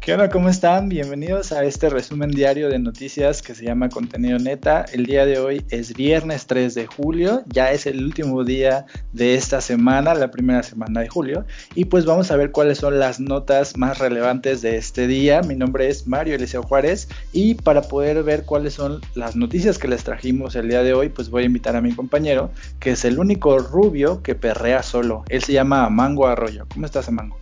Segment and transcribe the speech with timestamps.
[0.00, 0.30] ¿Qué onda?
[0.30, 0.88] ¿Cómo están?
[0.88, 4.86] Bienvenidos a este resumen diario de noticias que se llama Contenido Neta.
[4.94, 9.34] El día de hoy es viernes 3 de julio, ya es el último día de
[9.34, 11.44] esta semana, la primera semana de julio,
[11.74, 15.42] y pues vamos a ver cuáles son las notas más relevantes de este día.
[15.42, 19.88] Mi nombre es Mario Eliseo Juárez y para poder ver cuáles son las noticias que
[19.88, 23.04] les trajimos el día de hoy, pues voy a invitar a mi compañero, que es
[23.04, 25.24] el único rubio que perrea solo.
[25.28, 26.64] Él se llama Mango Arroyo.
[26.72, 27.36] ¿Cómo estás, Mango?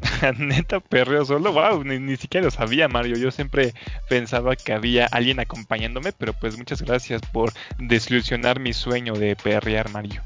[0.38, 3.74] Neta perreo solo, wow, ni, siquiera lo sabía Mario, yo siempre
[4.08, 9.90] pensaba que había alguien acompañándome, pero pues muchas gracias por desilusionar mi sueño de perrear
[9.90, 10.22] Mario.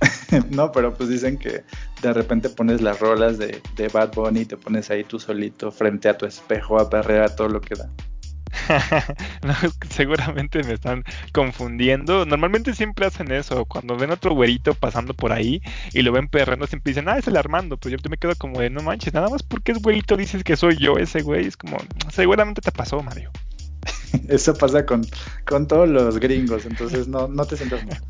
[0.50, 1.64] no, pero pues dicen que
[2.02, 5.70] de repente pones las rolas de, de Bad Bunny y te pones ahí tú solito
[5.70, 7.90] frente a tu espejo a perrear todo lo que da.
[9.90, 12.24] seguramente me están confundiendo.
[12.26, 13.64] Normalmente siempre hacen eso.
[13.64, 17.26] Cuando ven otro güerito pasando por ahí y lo ven perrando, siempre dicen, ah, es
[17.26, 17.76] el Armando.
[17.76, 20.56] Pues yo me quedo como de, no manches, nada más porque es güerito dices que
[20.56, 21.46] soy yo ese güey.
[21.46, 21.78] Es como,
[22.10, 23.30] seguramente te pasó, Mario.
[24.28, 25.06] Eso pasa con,
[25.46, 28.00] con todos los gringos, entonces no, no te sientas mal.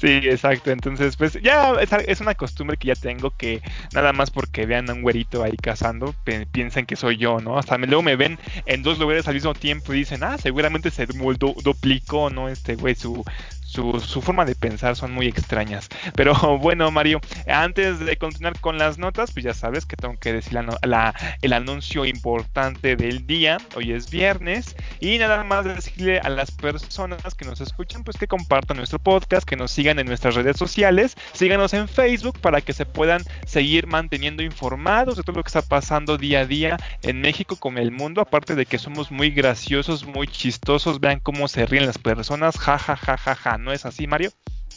[0.00, 0.70] Sí, exacto.
[0.70, 1.74] Entonces, pues ya
[2.06, 3.60] es, una costumbre que ya tengo que
[3.92, 6.14] nada más porque vean a un güerito ahí cazando,
[6.52, 7.58] piensen que soy yo, ¿no?
[7.58, 11.06] Hasta luego me ven en dos lugares al mismo tiempo y dicen, ah, seguramente se
[11.06, 12.48] duplicó, ¿no?
[12.48, 13.22] Este güey, su,
[13.70, 15.88] su, su, forma de pensar son muy extrañas.
[16.14, 20.32] Pero bueno, Mario, antes de continuar con las notas, pues ya sabes que tengo que
[20.32, 23.58] decir la, el anuncio importante del día.
[23.76, 28.28] Hoy es viernes y nada más decirle a las personas que nos escuchan, pues que
[28.28, 32.72] compartan nuestro podcast, que nos sigan en nuestras redes sociales, síganos en Facebook para que
[32.72, 37.20] se puedan seguir manteniendo informados de todo lo que está pasando día a día en
[37.20, 41.66] México con el mundo, aparte de que somos muy graciosos, muy chistosos, vean cómo se
[41.66, 43.58] ríen las personas, ja ja ja ja ja.
[43.58, 44.30] ¿no es así, Mario?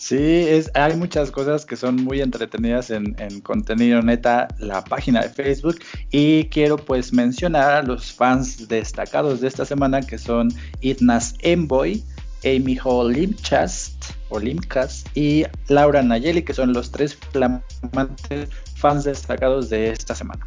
[0.03, 5.29] Sí, es, hay muchas cosas que son muy entretenidas en, contenido neta, la página de
[5.29, 5.79] Facebook.
[6.11, 10.51] Y quiero pues mencionar a los fans destacados de esta semana que son
[10.81, 12.03] Itnas Envoy,
[12.43, 19.69] Amy Hall Limchast o Limcast y Laura Nayeli, que son los tres flamantes fans destacados
[19.69, 20.45] de esta semana.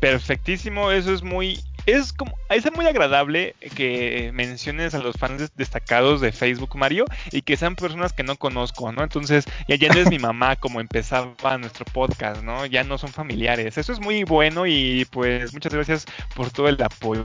[0.00, 6.20] Perfectísimo, eso es muy es como es muy agradable que menciones a los fans destacados
[6.20, 9.02] de Facebook Mario y que sean personas que no conozco, ¿no?
[9.02, 12.66] Entonces ya, ya no es mi mamá como empezaba nuestro podcast, ¿no?
[12.66, 13.78] Ya no son familiares.
[13.78, 16.04] Eso es muy bueno y pues muchas gracias
[16.36, 17.24] por todo el apoyo.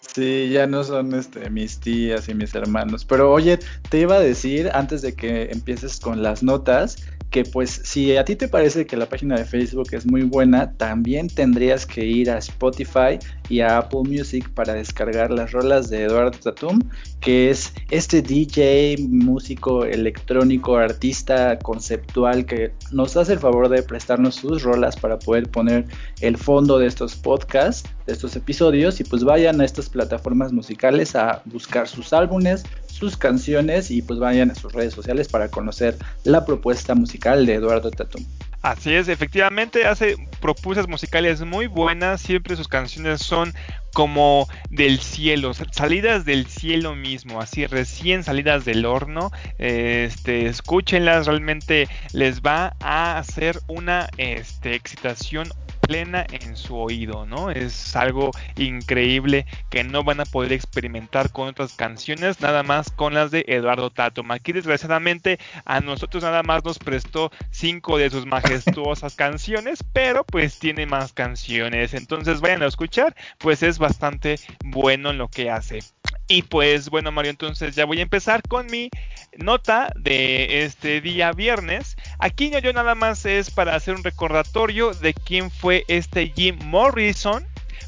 [0.00, 3.04] Sí, ya no son este, mis tías y mis hermanos.
[3.04, 3.58] Pero oye,
[3.90, 6.96] te iba a decir antes de que empieces con las notas
[7.30, 10.72] que pues si a ti te parece que la página de Facebook es muy buena,
[10.72, 16.04] también tendrías que ir a Spotify y a Apple Music para descargar las rolas de
[16.04, 16.80] Eduardo Tatum,
[17.20, 24.36] que es este DJ, músico electrónico, artista conceptual que nos hace el favor de prestarnos
[24.36, 25.86] sus rolas para poder poner
[26.20, 31.16] el fondo de estos podcasts, de estos episodios y pues vayan a estas plataformas musicales
[31.16, 35.96] a buscar sus álbumes, sus canciones y pues vayan a sus redes sociales para conocer
[36.24, 38.24] la propuesta musical de Eduardo Tatum.
[38.60, 43.54] Así es, efectivamente hace propuestas musicales muy buenas, siempre sus canciones son
[43.92, 51.88] como del cielo, salidas del cielo mismo, así recién salidas del horno, este, escúchenlas, realmente
[52.12, 55.48] les va a hacer una este, excitación
[55.88, 57.50] plena en su oído, ¿no?
[57.50, 63.14] Es algo increíble que no van a poder experimentar con otras canciones, nada más con
[63.14, 64.22] las de Eduardo Tato.
[64.28, 70.58] Aquí desgraciadamente a nosotros nada más nos prestó cinco de sus majestuosas canciones, pero pues
[70.58, 75.80] tiene más canciones, entonces vayan a escuchar, pues es bastante bueno en lo que hace.
[76.28, 78.90] Y pues bueno Mario, entonces ya voy a empezar con mi
[79.38, 81.96] nota de este día viernes.
[82.18, 87.46] Aquí yo nada más es para hacer un recordatorio de quién fue este Jim Morrison.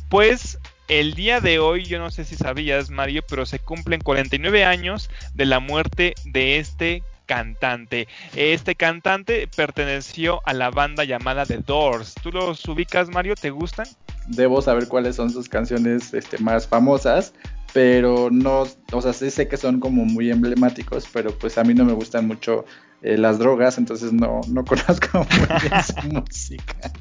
[0.09, 0.59] Pues
[0.89, 5.11] el día de hoy, yo no sé si sabías Mario, pero se cumplen 49 años
[5.35, 8.09] de la muerte de este cantante.
[8.35, 12.15] Este cantante perteneció a la banda llamada The Doors.
[12.21, 13.37] ¿Tú los ubicas Mario?
[13.37, 13.87] ¿Te gustan?
[14.27, 17.35] Debo saber cuáles son sus canciones este, más famosas
[17.73, 21.75] pero no, o sea, sí sé que son como muy emblemáticos, pero pues a mí
[21.75, 22.65] no me gustan mucho
[23.03, 26.93] eh, las drogas, entonces no, no conozco muy bien su música.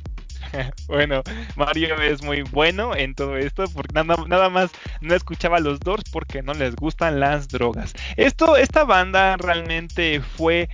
[0.87, 1.21] Bueno,
[1.55, 4.71] Mario es muy bueno en todo esto porque nada, nada más
[5.01, 7.93] no escuchaba los Doors porque no les gustan las drogas.
[8.17, 10.69] Esto, esta banda realmente fue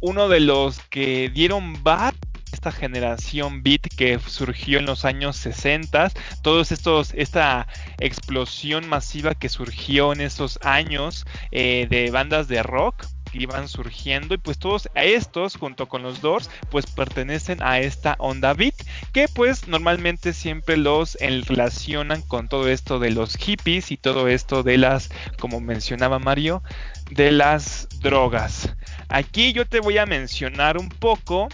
[0.00, 2.14] uno de los que dieron bat
[2.52, 6.10] esta generación beat que surgió en los años 60,
[6.42, 7.66] todos estos, esta
[7.98, 14.34] explosión masiva que surgió en esos años eh, de bandas de rock que iban surgiendo
[14.34, 18.74] y pues todos estos junto con los Doors pues pertenecen a esta onda beat
[19.12, 21.16] que pues normalmente siempre los
[21.48, 25.10] relacionan con todo esto de los hippies y todo esto de las
[25.40, 26.62] como mencionaba Mario
[27.10, 28.74] de las drogas.
[29.08, 31.48] Aquí yo te voy a mencionar un poco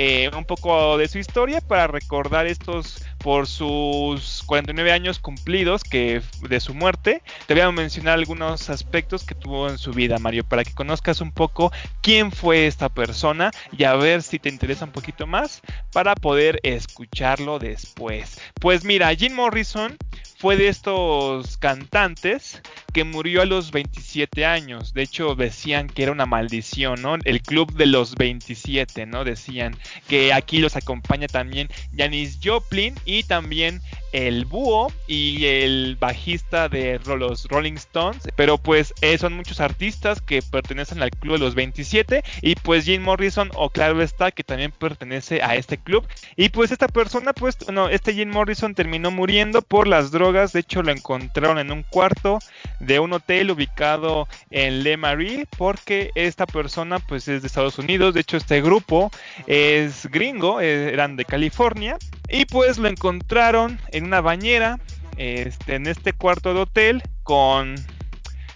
[0.00, 6.22] eh, un poco de su historia para recordar estos por sus 49 años cumplidos que
[6.48, 7.20] de su muerte.
[7.48, 11.20] Te voy a mencionar algunos aspectos que tuvo en su vida, Mario, para que conozcas
[11.20, 15.62] un poco quién fue esta persona y a ver si te interesa un poquito más
[15.92, 18.40] para poder escucharlo después.
[18.60, 19.96] Pues mira, Jim Morrison
[20.38, 22.62] fue de estos cantantes
[22.94, 24.94] que murió a los 27 años.
[24.94, 27.16] De hecho, decían que era una maldición, ¿no?
[27.24, 29.24] El club de los 27, ¿no?
[29.24, 29.76] Decían
[30.06, 33.80] que aquí los acompaña también Janis Joplin y también
[34.12, 38.28] el búho y el bajista de los Rolling Stones.
[38.36, 42.84] Pero pues eh, son muchos artistas que pertenecen al club de los 27 y pues
[42.84, 46.06] Jim Morrison o claro está que también pertenece a este club.
[46.36, 50.52] Y pues esta persona, pues no, este Jim Morrison terminó muriendo por las drogas.
[50.52, 52.38] De hecho lo encontraron en un cuarto
[52.80, 58.14] de un hotel ubicado en Le Marie porque esta persona pues es de Estados Unidos.
[58.14, 59.10] De hecho este grupo
[59.46, 61.96] es gringo, eh, eran de California
[62.28, 64.78] y pues lo encontraron en una bañera,
[65.16, 67.74] este, en este cuarto de hotel con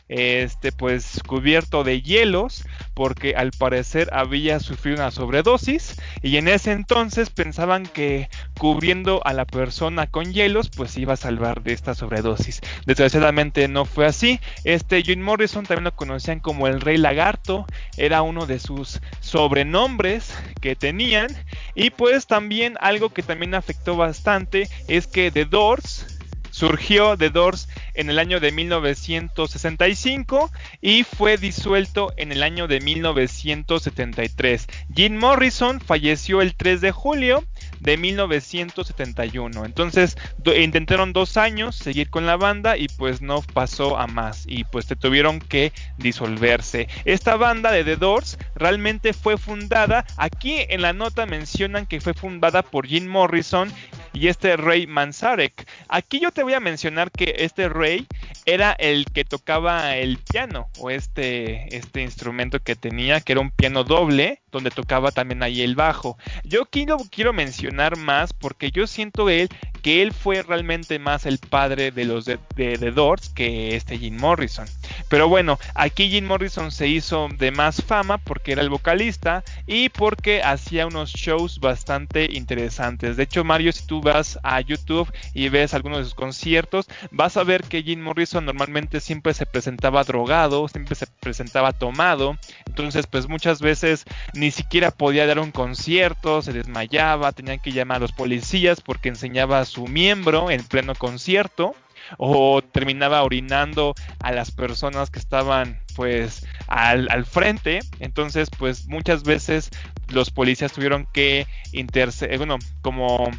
[0.08, 6.72] este pues cubierto de hielos porque al parecer había sufrido una sobredosis y en ese
[6.72, 8.28] entonces pensaban que
[8.58, 12.60] cubriendo a la persona con hielos pues iba a salvar de esta sobredosis.
[12.86, 14.40] Desgraciadamente no fue así.
[14.64, 17.66] Este Jim Morrison también lo conocían como el Rey Lagarto,
[17.96, 21.28] era uno de sus sobrenombres que tenían
[21.74, 26.06] y pues también algo que también afectó bastante es que The Doors
[26.52, 30.50] Surgió The Doors en el año de 1965
[30.80, 34.66] y fue disuelto en el año de 1973.
[34.94, 37.44] Jim Morrison falleció el 3 de julio
[37.82, 39.64] de 1971.
[39.64, 40.16] Entonces
[40.56, 44.86] intentaron dos años seguir con la banda y pues no pasó a más y pues
[44.86, 46.88] te tuvieron que disolverse.
[47.04, 52.14] Esta banda de The Doors realmente fue fundada, aquí en la nota mencionan que fue
[52.14, 53.72] fundada por Jim Morrison
[54.12, 55.66] y este Ray Manzarek.
[55.88, 58.06] Aquí yo te voy a mencionar que este Ray
[58.44, 63.50] era el que tocaba el piano o este, este instrumento que tenía, que era un
[63.50, 66.18] piano doble, donde tocaba también ahí el bajo.
[66.44, 69.48] Yo quiero, quiero mencionar más porque yo siento él
[69.82, 74.16] que él fue realmente más el padre de los de, The Doors que este Jim
[74.18, 74.66] Morrison.
[75.08, 79.88] Pero bueno, aquí Jim Morrison se hizo de más fama porque era el vocalista y
[79.88, 83.16] porque hacía unos shows bastante interesantes.
[83.16, 87.36] De hecho, Mario, si tú vas a YouTube y ves algunos de sus conciertos, vas
[87.36, 92.38] a ver que Jim Morrison normalmente siempre se presentaba drogado, siempre se presentaba tomado.
[92.66, 97.96] Entonces, pues muchas veces ni siquiera podía dar un concierto, se desmayaba, tenían que llamar
[97.96, 101.74] a los policías porque enseñaba su miembro en pleno concierto
[102.18, 107.80] o terminaba orinando a las personas que estaban pues al, al, frente.
[107.98, 109.70] Entonces pues muchas veces
[110.08, 113.30] los policías tuvieron que interceder bueno como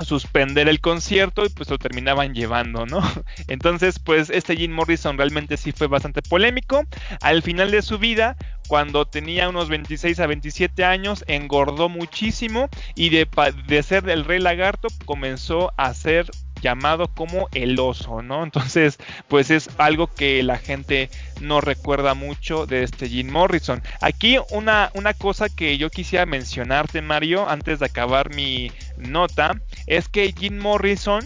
[0.00, 3.00] suspender el concierto y pues lo terminaban llevando, ¿no?
[3.48, 6.84] Entonces, pues este Jim Morrison realmente sí fue bastante polémico.
[7.20, 8.36] Al final de su vida,
[8.68, 13.28] cuando tenía unos 26 a 27 años, engordó muchísimo y de,
[13.66, 18.42] de ser el rey lagarto comenzó a ser llamado como el oso, ¿no?
[18.48, 23.82] Entonces, pues es algo que la gente no recuerda mucho de este Jim Morrison.
[24.00, 30.08] Aquí una, una cosa que yo quisiera mencionarte, Mario, antes de acabar mi nota, es
[30.08, 31.22] que Jim Morrison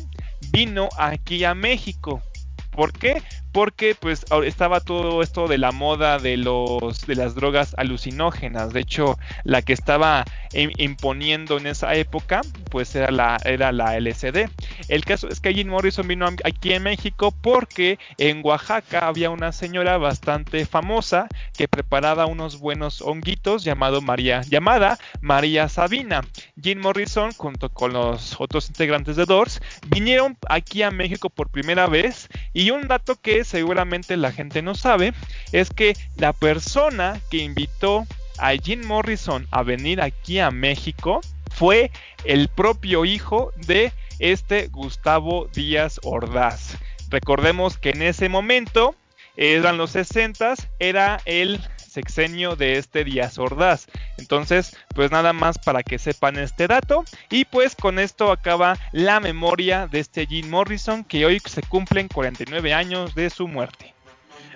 [0.51, 2.23] vino aquí a México.
[2.71, 3.23] ¿Por qué?
[3.53, 8.73] Porque pues estaba todo esto de la moda de los de las drogas alucinógenas.
[8.73, 12.41] De hecho, la que estaba imponiendo en esa época,
[12.71, 14.49] pues era la era la LSD.
[14.89, 19.53] El caso es que Jim Morrison vino aquí en México porque en Oaxaca había una
[19.53, 26.23] señora bastante famosa que preparaba unos buenos honguitos llamado María llamada María Sabina.
[26.61, 31.87] Jim Morrison junto con los otros integrantes de Doors vinieron aquí a México por primera
[31.87, 35.15] vez y un dato que seguramente la gente no sabe
[35.53, 38.07] es que la persona que invitó
[38.39, 41.21] a Jim Morrison a venir aquí a México
[41.51, 41.91] fue
[42.25, 46.77] el propio hijo de este Gustavo Díaz Ordaz.
[47.11, 48.95] Recordemos que en ese momento,
[49.37, 51.61] eran los 60, era el
[51.93, 53.87] sexenio de este Díaz Ordaz.
[54.19, 57.05] Entonces, pues nada más para que sepan este dato.
[57.31, 62.09] Y pues con esto acaba la memoria de este Jim Morrison, que hoy se cumplen
[62.09, 63.95] 49 años de su muerte.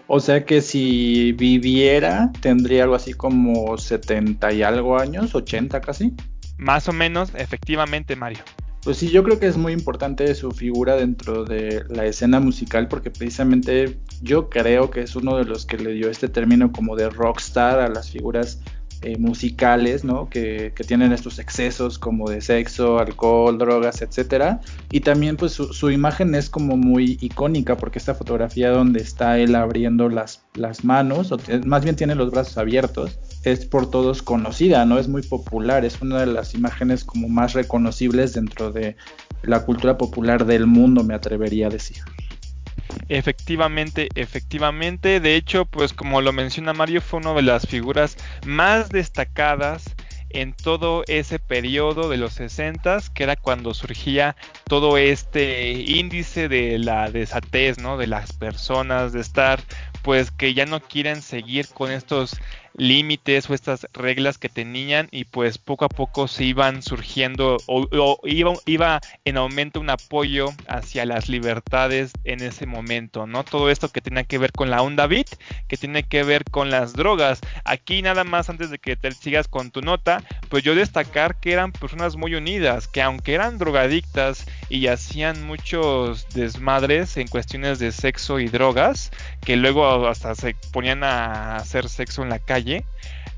[0.09, 6.15] O sea que si viviera, tendría algo así como 70 y algo años, 80 casi.
[6.59, 8.45] Más o menos, efectivamente, Mario.
[8.87, 12.87] Pues sí, yo creo que es muy importante su figura dentro de la escena musical
[12.87, 16.95] porque precisamente yo creo que es uno de los que le dio este término como
[16.95, 18.61] de rockstar a las figuras
[19.03, 20.31] eh, musicales, ¿no?
[20.31, 24.61] Que, tienen estos excesos como de sexo, alcohol, drogas, etcétera.
[24.93, 29.57] Y también, pues, su, imagen es como muy icónica, porque esta fotografía donde está él
[29.57, 34.85] abriendo las, las manos, o más bien tiene los brazos abiertos, es por todos conocida,
[34.85, 34.99] ¿no?
[34.99, 38.97] Es muy popular, es una de las imágenes como más reconocibles dentro de
[39.43, 41.99] la cultura popular del mundo, me atrevería a decir.
[43.09, 45.21] Efectivamente, efectivamente.
[45.21, 49.95] De hecho, pues como lo menciona Mario, fue una de las figuras más destacadas
[50.31, 56.79] en todo ese periodo de los 60 que era cuando surgía todo este índice de
[56.79, 57.97] la desatez, ¿no?
[57.97, 59.61] De las personas, de estar,
[60.03, 62.37] pues que ya no quieren seguir con estos
[62.77, 68.21] límites o estas reglas que tenían y pues poco a poco se iban surgiendo o,
[68.25, 73.45] iba, iba, en aumento un apoyo hacia las libertades en ese momento, ¿no?
[73.45, 75.29] Todo esto que tenía que ver con la onda beat,
[75.69, 77.41] que tiene que ver con las drogas.
[77.65, 81.53] Aquí nada más antes de que te sigas con tu nota, pues yo destacar que
[81.53, 87.93] eran personas muy unidas, que aunque eran drogadictas y hacían muchos desmadres en cuestiones de
[87.93, 89.11] sexo y drogas,
[89.45, 92.66] que luego hasta se ponían a hacer sexo en la calle,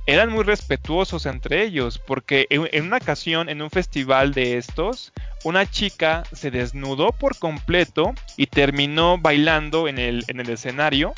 [0.09, 5.13] eran muy respetuosos entre ellos, porque en, una ocasión, en un festival de estos,
[5.45, 11.13] una chica se desnudó por completo y terminó bailando en el, en el escenario.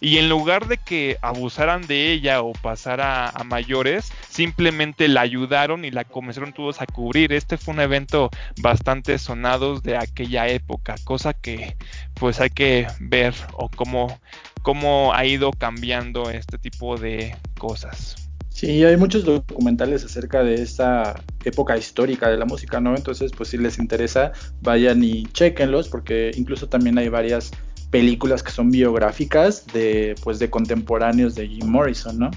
[0.00, 5.84] Y en lugar de que abusaran de ella o pasara a mayores, simplemente la ayudaron
[5.84, 7.32] y la comenzaron todos a cubrir.
[7.32, 8.30] Este fue un evento
[8.60, 11.76] bastante sonado de aquella época, cosa que
[12.14, 14.18] pues hay que ver o cómo
[14.64, 18.16] cómo ha ido cambiando este tipo de cosas.
[18.48, 22.96] Sí, hay muchos documentales acerca de esta época histórica de la música, ¿no?
[22.96, 27.50] Entonces, pues si les interesa, vayan y chequenlos, porque incluso también hay varias
[27.90, 32.30] películas que son biográficas de, pues, de contemporáneos de Jim Morrison, ¿no?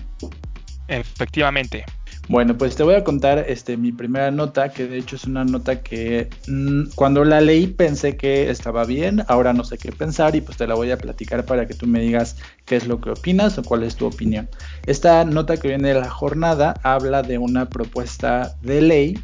[0.89, 1.85] Efectivamente.
[2.29, 5.45] Bueno, pues te voy a contar este, mi primera nota, que de hecho es una
[5.45, 10.35] nota que mm, cuando la leí pensé que estaba bien, ahora no sé qué pensar
[10.35, 12.99] y pues te la voy a platicar para que tú me digas qué es lo
[12.99, 14.49] que opinas o cuál es tu opinión.
[14.85, 19.19] Esta nota que viene de la jornada habla de una propuesta de ley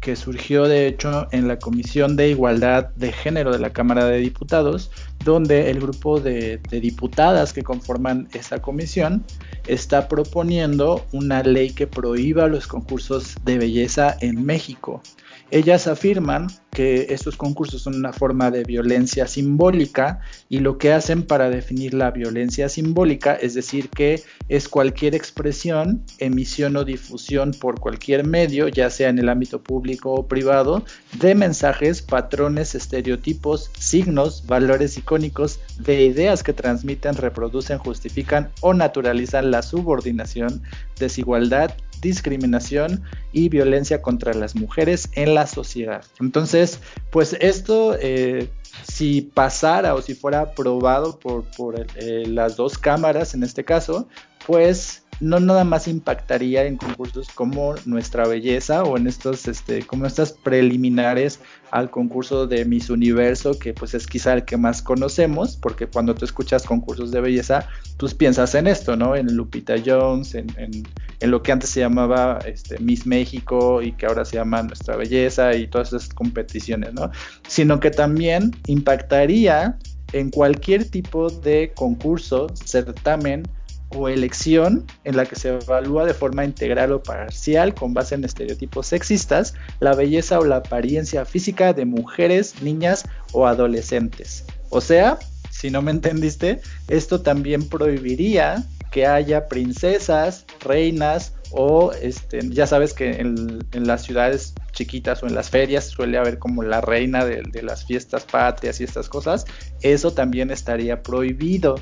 [0.00, 4.18] que surgió de hecho en la Comisión de Igualdad de Género de la Cámara de
[4.18, 4.90] Diputados,
[5.24, 9.24] donde el grupo de, diputadas que conforman esa comisión
[9.66, 15.02] está proponiendo una ley que prohíba los concursos de belleza en México.
[15.50, 21.22] Ellas afirman que estos concursos son una forma de violencia simbólica y lo que hacen
[21.22, 27.80] para definir la violencia simbólica es decir que es cualquier expresión, emisión o difusión por
[27.80, 30.84] cualquier medio, ya sea en el ámbito público o privado,
[31.18, 39.50] de mensajes, patrones, estereotipos, signos, valores icónicos, de ideas que transmiten, reproducen, justifican o naturalizan
[39.50, 40.62] la subordinación,
[40.98, 46.04] desigualdad, discriminación y violencia contra las mujeres en la sociedad.
[46.20, 48.50] Entonces, pues esto, eh,
[48.86, 54.08] si pasara o si fuera aprobado por, eh, las dos cámaras en este caso,
[54.46, 60.06] pues no nada más impactaría en concursos como Nuestra Belleza o en estos, este, como
[60.06, 61.40] estas preliminares
[61.70, 66.14] al concurso de Miss Universo, que pues es quizá el que más conocemos, porque cuando
[66.14, 69.16] tú escuchas concursos de belleza, tú piensas en esto, ¿no?
[69.16, 74.06] En Lupita Jones, en, en, lo que antes se llamaba este, Miss México y que
[74.06, 77.10] ahora se llama Nuestra Belleza y todas esas competiciones, ¿no?
[77.48, 79.78] Sino que también impactaría
[80.12, 83.42] en cualquier tipo de concurso, certamen,
[83.90, 88.24] o elección en la que se evalúa de forma integral o parcial con base en
[88.24, 94.44] estereotipos sexistas la belleza o la apariencia física de mujeres, niñas o adolescentes.
[94.70, 95.18] O sea,
[95.50, 102.92] si no me entendiste, esto también prohibiría que haya princesas, reinas o este, ya sabes
[102.92, 107.42] que en, las ciudades chiquitas o en las ferias suele haber como la reina de,
[107.42, 109.44] de las fiestas patrias y estas cosas,
[109.80, 111.76] eso también estaría prohibido.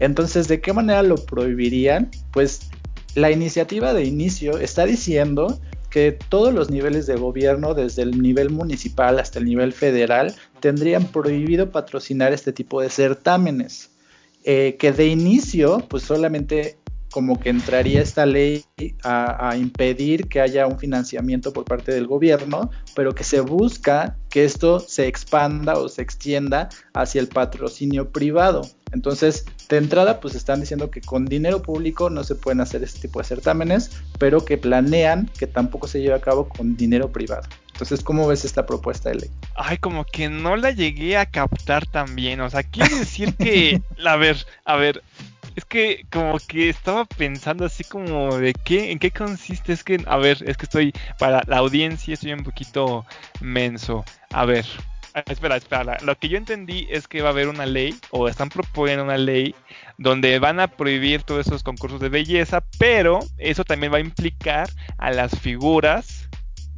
[0.00, 2.10] Entonces, ¿de qué manera lo prohibirían?
[2.32, 2.70] Pues
[3.14, 8.50] la iniciativa de inicio está diciendo que todos los niveles de gobierno, desde el nivel
[8.50, 13.90] municipal hasta el nivel federal, tendrían prohibido patrocinar este tipo de certámenes.
[14.44, 16.78] Eh, que de inicio, pues solamente
[17.10, 18.64] como que entraría esta ley
[19.02, 24.44] a, impedir que haya un financiamiento por parte del gobierno, pero que se busca que
[24.44, 28.62] esto se expanda o se extienda hacia el patrocinio privado.
[28.92, 33.00] Entonces, de entrada, pues están diciendo que con dinero público no se pueden hacer este
[33.00, 37.48] tipo de certámenes, pero que planean que tampoco se lleve a cabo con dinero privado.
[37.72, 39.30] Entonces, ¿cómo ves esta propuesta de ley?
[39.54, 42.40] Ay, como que no la llegué a captar también.
[42.40, 45.04] O sea, quiere decir que, a ver, a ver,
[45.54, 49.72] es que como que estaba pensando así como de qué, en qué consiste.
[49.72, 53.06] Es que, a ver, es que estoy, para la audiencia estoy un poquito
[53.40, 54.04] menso.
[54.32, 54.66] A ver,
[55.26, 55.98] espera, espera.
[56.02, 59.18] Lo que yo entendí es que va a haber una ley, o están proponiendo una
[59.18, 59.54] ley,
[59.96, 64.68] donde van a prohibir todos esos concursos de belleza, pero eso también va a implicar
[64.96, 66.17] a las figuras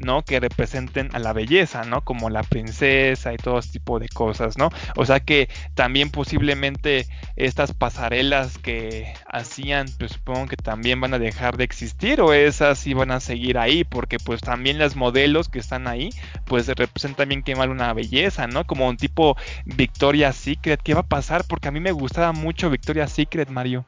[0.01, 0.23] ¿no?
[0.23, 2.03] Que representen a la belleza, ¿no?
[2.03, 4.71] Como la princesa y todo tipo de cosas, ¿no?
[4.97, 11.19] O sea que también posiblemente estas pasarelas que hacían, pues supongo que también van a
[11.19, 15.49] dejar de existir o esas sí van a seguir ahí, porque pues también las modelos
[15.49, 16.11] que están ahí,
[16.47, 18.67] pues representan también que mal una belleza, ¿no?
[18.67, 21.45] Como un tipo Victoria's Secret, ¿qué va a pasar?
[21.47, 23.85] Porque a mí me gustaba mucho Victoria's Secret, Mario.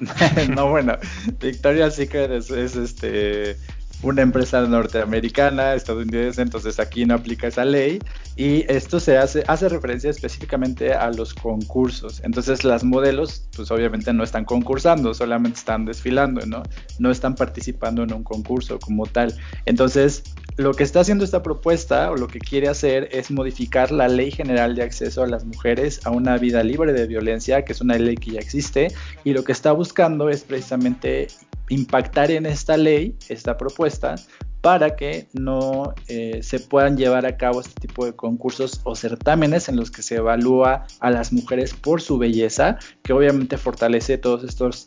[0.54, 0.96] no, bueno,
[1.40, 3.56] Victoria's Secret es este
[4.04, 7.98] una empresa norteamericana, estadounidense, entonces aquí no aplica esa ley
[8.36, 12.20] y esto se hace, hace referencia específicamente a los concursos.
[12.22, 16.62] Entonces las modelos pues obviamente no están concursando, solamente están desfilando, ¿no?
[16.98, 19.34] No están participando en un concurso como tal.
[19.64, 20.22] Entonces
[20.56, 24.30] lo que está haciendo esta propuesta o lo que quiere hacer es modificar la ley
[24.30, 27.98] general de acceso a las mujeres a una vida libre de violencia, que es una
[27.98, 28.88] ley que ya existe,
[29.24, 31.26] y lo que está buscando es precisamente
[31.68, 34.16] impactar en esta ley, esta propuesta,
[34.64, 39.68] para que no eh, se puedan llevar a cabo este tipo de concursos o certámenes
[39.68, 44.42] en los que se evalúa a las mujeres por su belleza, que obviamente fortalece todos
[44.42, 44.86] estos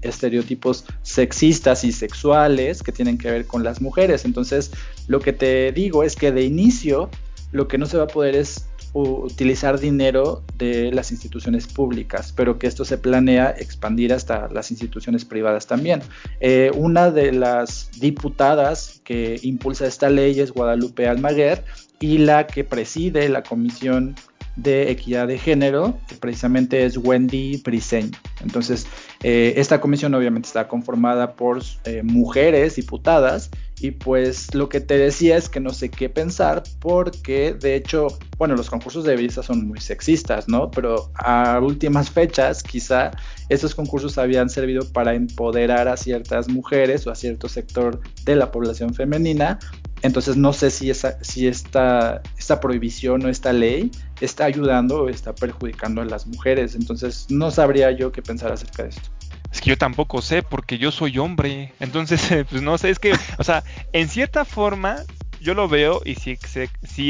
[0.00, 4.24] estereotipos sexistas y sexuales que tienen que ver con las mujeres.
[4.24, 4.70] Entonces,
[5.08, 7.10] lo que te digo es que de inicio
[7.50, 12.58] lo que no se va a poder es utilizar dinero de las instituciones públicas, pero
[12.58, 16.02] que esto se planea expandir hasta las instituciones privadas también.
[16.40, 21.64] Eh, una de las diputadas que impulsa esta ley es Guadalupe Almaguer
[22.00, 24.14] y la que preside la Comisión
[24.56, 28.18] de Equidad de Género, que precisamente es Wendy Briseño.
[28.42, 28.86] Entonces,
[29.22, 33.50] eh, esta comisión obviamente está conformada por eh, mujeres diputadas
[33.82, 38.06] y pues lo que te decía es que no sé qué pensar porque de hecho,
[38.38, 40.70] bueno, los concursos de belleza son muy sexistas, ¿no?
[40.70, 43.10] Pero a últimas fechas quizá
[43.48, 48.52] estos concursos habían servido para empoderar a ciertas mujeres o a cierto sector de la
[48.52, 49.58] población femenina.
[50.02, 53.90] Entonces no sé si, esa, si esta, esta prohibición o esta ley
[54.20, 56.76] está ayudando o está perjudicando a las mujeres.
[56.76, 59.10] Entonces no sabría yo qué pensar acerca de esto.
[59.52, 61.72] Es que yo tampoco sé porque yo soy hombre.
[61.78, 63.62] Entonces, pues no sé, es que, o sea,
[63.92, 64.96] en cierta forma
[65.40, 66.38] yo lo veo y si,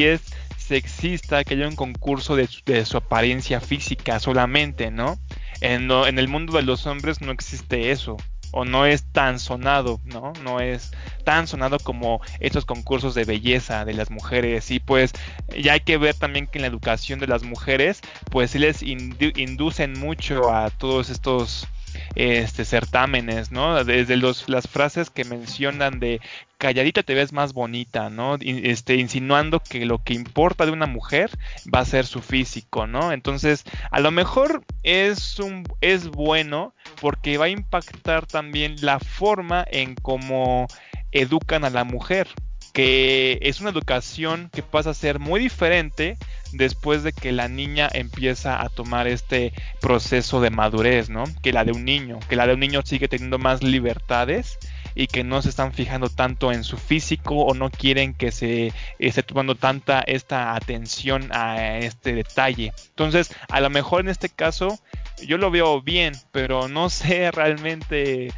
[0.04, 0.20] es
[0.56, 2.48] sexista que haya un concurso de,
[2.84, 5.18] su apariencia física solamente, ¿no?
[5.60, 8.16] En, en el mundo de los hombres no existe eso
[8.52, 10.32] o no es tan sonado, ¿no?
[10.44, 10.92] No es
[11.24, 14.70] tan sonado como estos concursos de belleza de las mujeres.
[14.70, 15.12] Y pues
[15.58, 18.00] ya hay que ver también que en la educación de las mujeres,
[18.30, 21.66] pues sí les inducen mucho a todos estos
[22.14, 23.84] este certámenes, ¿no?
[23.84, 26.20] Desde los, las frases que mencionan de
[26.58, 28.36] calladita te ves más bonita, ¿no?
[28.40, 31.30] Este, insinuando que lo que importa de una mujer
[31.74, 33.12] va a ser su físico, ¿no?
[33.12, 39.66] Entonces, a lo mejor es un es bueno porque va a impactar también la forma
[39.70, 40.68] en cómo
[41.10, 42.28] educan a la mujer,
[42.72, 46.16] que es una educación que pasa a ser muy diferente
[46.52, 51.24] después de que la niña empieza a tomar este proceso de madurez, ¿no?
[51.42, 54.58] Que la de un niño, que la de un niño sigue teniendo más libertades
[54.94, 58.72] y que no se están fijando tanto en su físico o no quieren que se
[58.98, 62.72] esté tomando tanta esta atención a este detalle.
[62.88, 64.78] Entonces, a lo mejor en este caso
[65.26, 68.32] yo lo veo bien, pero no sé realmente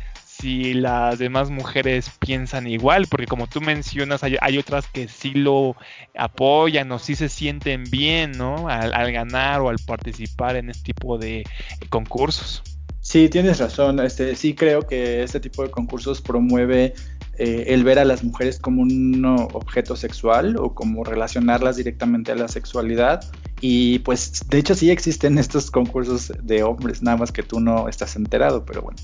[0.44, 5.74] si las demás mujeres piensan igual, porque como tú mencionas, hay, otras que sí lo
[6.14, 8.68] apoyan o sí se sienten bien, ¿no?
[8.68, 11.44] Al, ganar o al participar en este tipo de
[11.88, 12.62] concursos.
[13.00, 14.00] Sí, tienes razón.
[14.00, 16.92] Este, sí creo que este tipo de concursos promueve
[17.38, 22.36] eh, el ver a las mujeres como un objeto sexual o como relacionarlas directamente a
[22.36, 23.24] la sexualidad
[23.60, 27.88] y pues de hecho sí existen estos concursos de hombres, nada más que tú no
[27.88, 28.98] estás enterado, pero bueno.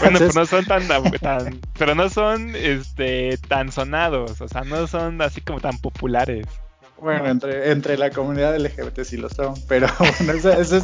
[0.00, 0.64] Bueno, pero no son
[1.20, 6.46] tan, pero no son este tan sonados, o sea, no son así como tan populares.
[7.04, 10.80] Bueno, entre, entre la comunidad LGBT sí lo son, pero bueno, eso,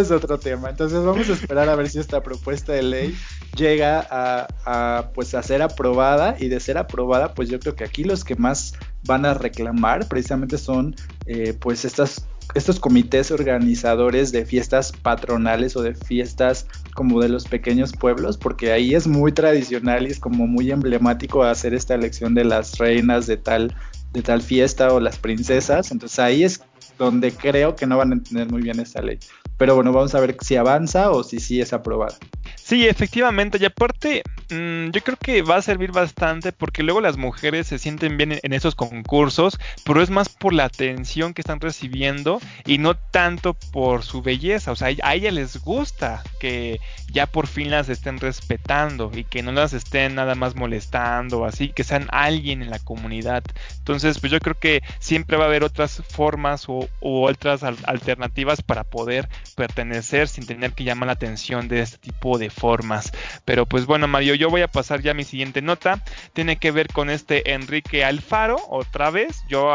[0.00, 0.70] es, otro tema.
[0.70, 3.16] Entonces vamos a esperar a ver si esta propuesta de ley
[3.56, 8.04] llega a, pues a ser aprobada y de ser aprobada, pues yo creo que aquí
[8.04, 10.94] los que más van a reclamar precisamente son
[11.26, 17.44] eh, pues estas estos comités organizadores de fiestas patronales o de fiestas como de los
[17.44, 22.34] pequeños pueblos, porque ahí es muy tradicional y es como muy emblemático hacer esta elección
[22.34, 23.74] de las reinas de tal,
[24.12, 25.90] de tal fiesta o las princesas.
[25.90, 26.62] Entonces ahí es
[26.98, 29.18] donde creo que no van a entender muy bien esta ley.
[29.56, 32.16] Pero bueno, vamos a ver si avanza o si sí es aprobada.
[32.70, 37.16] Sí, efectivamente, y aparte, mm, yo creo que va a servir bastante porque luego las
[37.16, 41.58] mujeres se sienten bien en, esos concursos, pero es más por la atención que están
[41.58, 44.70] recibiendo y no tanto por su belleza.
[44.70, 46.78] O sea, a ella les gusta que
[47.12, 51.70] ya por fin las estén respetando y que no las estén nada más molestando, así,
[51.70, 53.42] que sean alguien en la comunidad.
[53.78, 58.84] Entonces, pues yo creo que siempre va a haber otras formas o, otras alternativas para
[58.84, 63.10] poder pertenecer sin tener que llamar la atención de este tipo de formas.
[63.44, 66.02] Pero pues bueno, Mario, yo voy a pasar ya a mi siguiente nota.
[66.34, 69.42] Tiene que ver con este Enrique Alfaro, otra vez.
[69.48, 69.74] Yo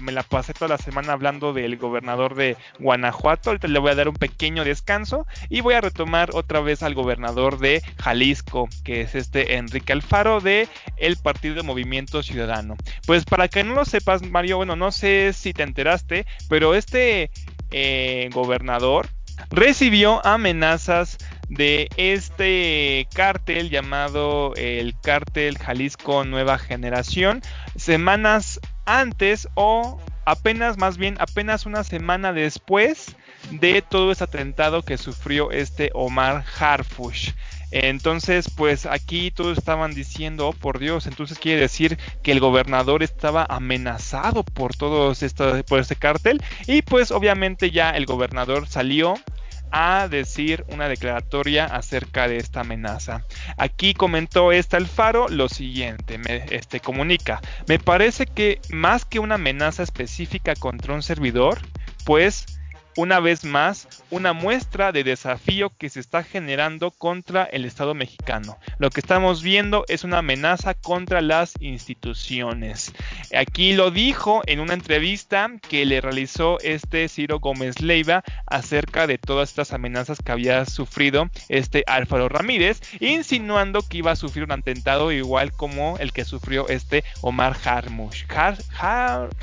[0.00, 3.50] me la pasé toda la semana hablando del gobernador de Guanajuato.
[3.50, 6.94] Ahorita le voy a dar un pequeño descanso y voy a retomar otra vez al
[6.94, 12.76] gobernador de Jalisco, que es este Enrique Alfaro de el Partido Movimiento Ciudadano.
[13.06, 17.30] Pues para que no lo sepas, Mario, bueno, no sé si te enteraste, pero este
[17.70, 19.08] eh, gobernador
[19.50, 27.42] recibió amenazas de este cártel llamado el cártel Jalisco Nueva Generación
[27.76, 33.16] semanas antes o apenas más bien apenas una semana después
[33.50, 37.32] de todo ese atentado que sufrió este Omar Harfush.
[37.70, 43.02] Entonces, pues aquí todos estaban diciendo, oh, por Dios, entonces quiere decir que el gobernador
[43.02, 46.42] estaba amenazado por todo esto, por este cártel.
[46.66, 49.14] Y pues obviamente ya el gobernador salió
[49.70, 53.24] a decir una declaratoria acerca de esta amenaza.
[53.56, 59.36] Aquí comentó este Alfaro lo siguiente, me este, comunica, me parece que más que una
[59.36, 61.58] amenaza específica contra un servidor,
[62.04, 62.57] pues
[62.96, 68.58] una vez más una muestra de desafío que se está generando contra el Estado mexicano.
[68.78, 72.92] Lo que estamos viendo es una amenaza contra las instituciones.
[73.36, 79.18] Aquí lo dijo en una entrevista que le realizó este Ciro Gómez Leiva acerca de
[79.18, 84.52] todas estas amenazas que había sufrido este Álvaro Ramírez, insinuando que iba a sufrir un
[84.52, 88.24] atentado igual como el que sufrió este Omar Harmush.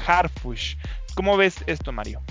[0.08, 0.76] Harfush.
[1.16, 2.22] ¿Cómo ves esto, Mario?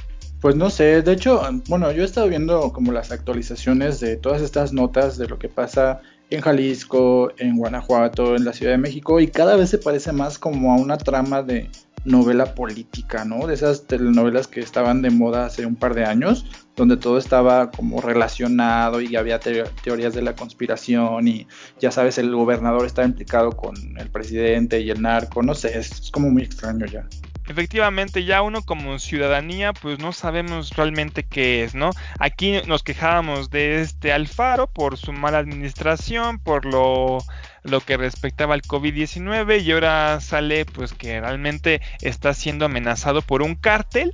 [0.44, 4.42] Pues no sé, de hecho, bueno, yo he estado viendo como las actualizaciones de todas
[4.42, 9.20] estas notas de lo que pasa en Jalisco, en Guanajuato, en la Ciudad de México,
[9.20, 11.70] y cada vez se parece más como a una trama de
[12.04, 13.46] novela política, ¿no?
[13.46, 16.44] De esas telenovelas que estaban de moda hace un par de años,
[16.76, 21.46] donde todo estaba como relacionado y había teorías de la conspiración y
[21.80, 26.10] ya sabes, el gobernador está implicado con el presidente y el narco, no sé, es
[26.10, 27.08] como muy extraño ya
[27.48, 31.90] efectivamente ya uno como ciudadanía pues no sabemos realmente qué es, ¿no?
[32.18, 37.18] Aquí nos quejábamos de este Alfaro por su mala administración, por lo,
[37.62, 43.42] lo que respectaba al COVID-19 y ahora sale pues que realmente está siendo amenazado por
[43.42, 44.12] un cártel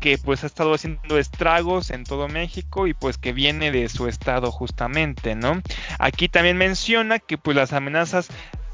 [0.00, 4.08] que pues ha estado haciendo estragos en todo México y pues que viene de su
[4.08, 5.60] estado justamente, ¿no?
[5.98, 8.28] Aquí también menciona que pues las amenazas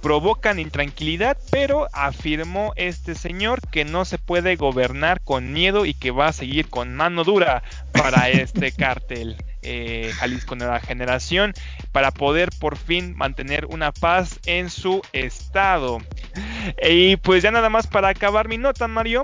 [0.06, 6.12] provocan intranquilidad, pero afirmó este señor que no se puede gobernar con miedo y que
[6.12, 9.36] va a seguir con mano dura para este cártel.
[9.68, 11.52] Eh, Jalisco Nueva Generación
[11.90, 15.98] para poder por fin mantener una paz en su estado.
[16.88, 19.22] Y pues ya nada más para acabar mi nota, Mario,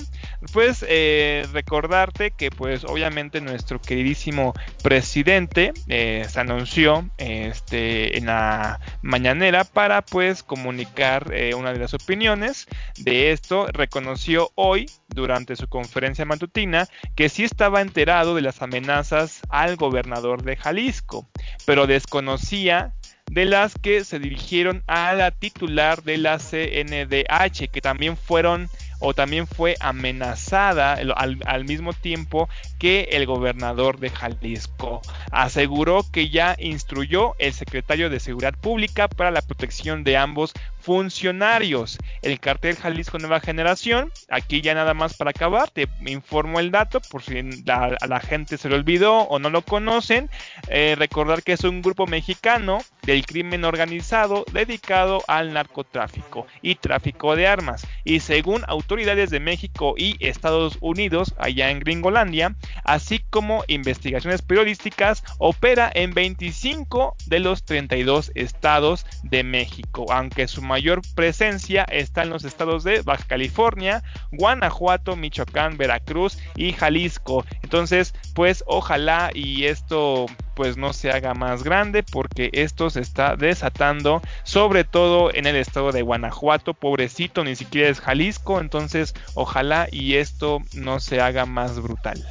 [0.53, 4.53] pues eh, recordarte que pues obviamente nuestro queridísimo
[4.83, 12.67] presidente eh, se anunció este, en la mañanera para pues comunicar una de las opiniones
[12.99, 13.69] de esto.
[13.73, 20.32] Reconoció hoy durante su conferencia matutina que sí estaba enterado de las amenazas al gobernador
[20.41, 21.29] de Jalisco,
[21.67, 22.95] pero desconocía
[23.31, 28.71] de las que se dirigieron a la titular de la CNDH, que también fueron
[29.03, 35.03] o también fue amenazada al, mismo tiempo que el gobernador de Jalisco.
[35.33, 41.99] Aseguró que ya instruyó el secretario de Seguridad Pública para la protección de ambos funcionarios.
[42.23, 47.01] El cartel Jalisco Nueva Generación, aquí ya nada más para acabar, te informo el dato
[47.01, 50.29] por si la, a la gente se lo olvidó o no lo conocen.
[50.69, 57.37] Eh, recordar que es un grupo mexicano del crimen organizado dedicado al narcotráfico y tráfico
[57.37, 57.87] de armas.
[58.05, 65.23] Y según autoridades de México y Estados Unidos, allá en Gringolandia, así como investigaciones periodísticas,
[65.39, 72.31] opera en 25 de los 32 estados de México, aunque su mayor presencia está en
[72.31, 77.45] los estados de Baja California, Guanajuato, Michoacán, Veracruz y Jalisco.
[77.63, 83.37] Entonces, pues ojalá y esto pues no se haga más grande porque esto se está
[83.37, 86.73] desatando sobre todo en el estado de Guanajuato.
[86.73, 88.59] Pobrecito ni siquiera es Jalisco.
[88.59, 92.25] Entonces ojalá y esto no se haga más brutal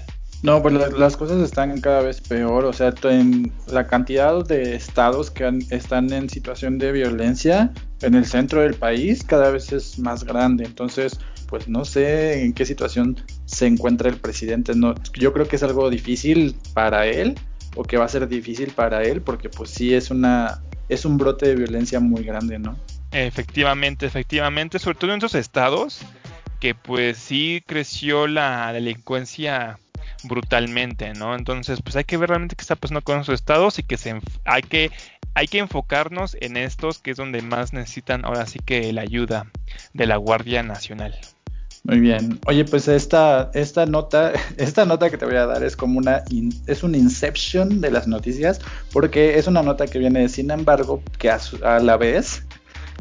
[0.43, 2.93] no, pues las cosas están cada vez peor, o sea,
[3.67, 9.23] la cantidad de estados que están en situación de violencia en el centro del país
[9.23, 14.17] cada vez es más grande, entonces, pues no sé en qué situación se encuentra el
[14.17, 17.35] presidente, no, yo creo que es algo difícil para él
[17.75, 21.17] o que va a ser difícil para él porque pues sí es una es un
[21.17, 22.77] brote de violencia muy grande, ¿no?
[23.11, 26.01] Efectivamente, efectivamente, sobre todo en esos estados
[26.61, 29.79] que pues sí creció la delincuencia
[30.23, 31.35] brutalmente, ¿no?
[31.35, 34.21] Entonces, pues hay que ver realmente qué está pasando con esos estados y que se
[34.45, 34.91] hay que
[35.33, 39.47] hay que enfocarnos en estos que es donde más necesitan ahora sí que la ayuda
[39.93, 41.19] de la Guardia Nacional.
[41.83, 42.39] Muy bien.
[42.45, 46.23] Oye, pues esta, esta nota, esta nota que te voy a dar es como una
[46.67, 51.31] es un inception de las noticias, porque es una nota que viene, sin embargo, que
[51.31, 52.43] a la vez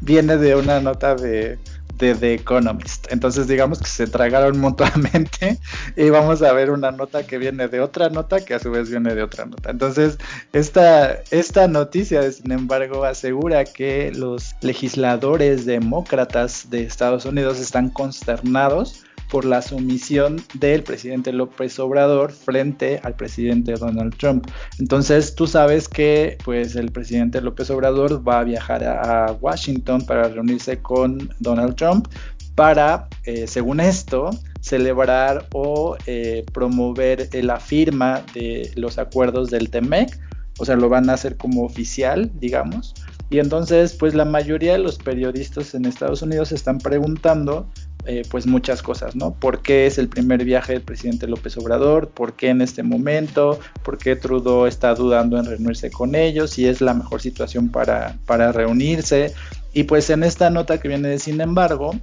[0.00, 1.58] viene de una nota de
[2.00, 3.06] de The Economist.
[3.10, 5.58] Entonces digamos que se tragaron mutuamente
[5.96, 8.90] y vamos a ver una nota que viene de otra nota que a su vez
[8.90, 9.70] viene de otra nota.
[9.70, 10.18] Entonces
[10.52, 19.04] esta, esta noticia, sin embargo, asegura que los legisladores demócratas de Estados Unidos están consternados
[19.30, 24.46] por la sumisión del presidente López Obrador frente al presidente Donald Trump.
[24.78, 30.28] Entonces tú sabes que pues el presidente López Obrador va a viajar a Washington para
[30.28, 32.08] reunirse con Donald Trump
[32.54, 40.18] para, eh, según esto, celebrar o eh, promover la firma de los acuerdos del TEMEC,
[40.58, 42.94] o sea, lo van a hacer como oficial, digamos.
[43.30, 47.66] Y entonces, pues la mayoría de los periodistas en Estados Unidos están preguntando
[48.06, 49.32] eh, pues muchas cosas, ¿no?
[49.34, 52.08] ¿Por qué es el primer viaje del presidente López Obrador?
[52.08, 53.60] ¿Por qué en este momento?
[53.82, 56.50] ¿Por qué Trudeau está dudando en reunirse con ellos?
[56.50, 59.34] Si es la mejor situación para, para reunirse.
[59.72, 61.94] Y pues en esta nota que viene de sin embargo,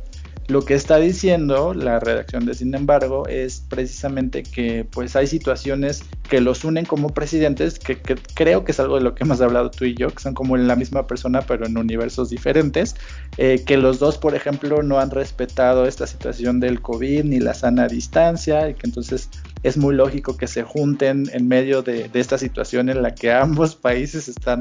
[0.48, 6.04] lo que está diciendo la redacción de Sin embargo es precisamente que pues hay situaciones
[6.30, 9.72] que los unen como presidentes, que, creo que es algo de lo que hemos hablado
[9.72, 12.96] tú y yo, que son como la misma persona pero en universos diferentes,
[13.38, 17.54] eh, que los dos por ejemplo no han respetado esta situación del COVID ni la
[17.54, 19.30] sana distancia y que entonces
[19.64, 23.76] es muy lógico que se junten en medio de esta situación en la que ambos
[23.76, 24.60] países están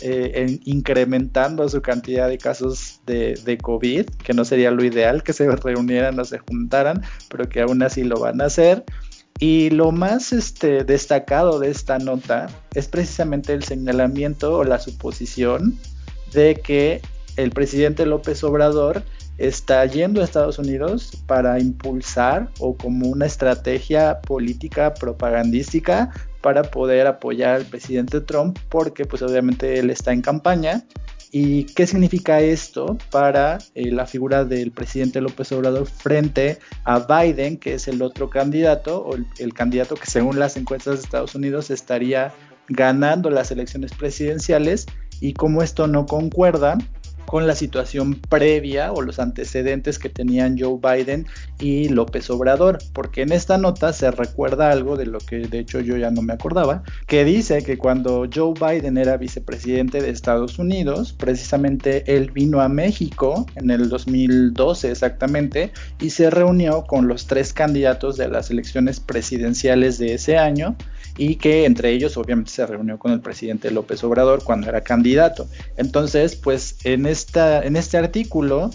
[0.00, 5.50] eh, incrementando su cantidad de casos de, COVID, que no sería lo ideal que se
[5.56, 8.84] reunieran o se juntaran, pero que aún así lo van a hacer.
[9.40, 15.78] Y lo más este, destacado de esta nota es precisamente el señalamiento o la suposición
[16.32, 17.00] de que
[17.38, 19.04] el presidente López Obrador
[19.38, 27.06] está yendo a Estados Unidos para impulsar o como una estrategia política propagandística para poder
[27.06, 30.84] apoyar al presidente Trump porque pues obviamente él está en campaña.
[31.30, 37.58] ¿Y qué significa esto para eh, la figura del presidente López Obrador frente a Biden,
[37.58, 41.70] que es el otro candidato, o el candidato que según las encuestas de Estados Unidos
[41.70, 42.32] estaría
[42.68, 44.86] ganando las elecciones presidenciales?
[45.20, 46.78] Y cómo esto no concuerda
[47.28, 51.26] con la situación previa o los antecedentes que tenían Joe Biden
[51.60, 55.80] y López Obrador, porque en esta nota se recuerda algo de lo que de hecho
[55.80, 60.58] yo ya no me acordaba, que dice que cuando Joe Biden era vicepresidente de Estados
[60.58, 67.26] Unidos, precisamente él vino a México en el 2012 exactamente y se reunió con los
[67.26, 70.76] tres candidatos de las elecciones presidenciales de ese año
[71.18, 75.48] y que entre ellos obviamente se reunió con el presidente López Obrador cuando era candidato.
[75.76, 78.70] Entonces, pues en, esta, en este artículo,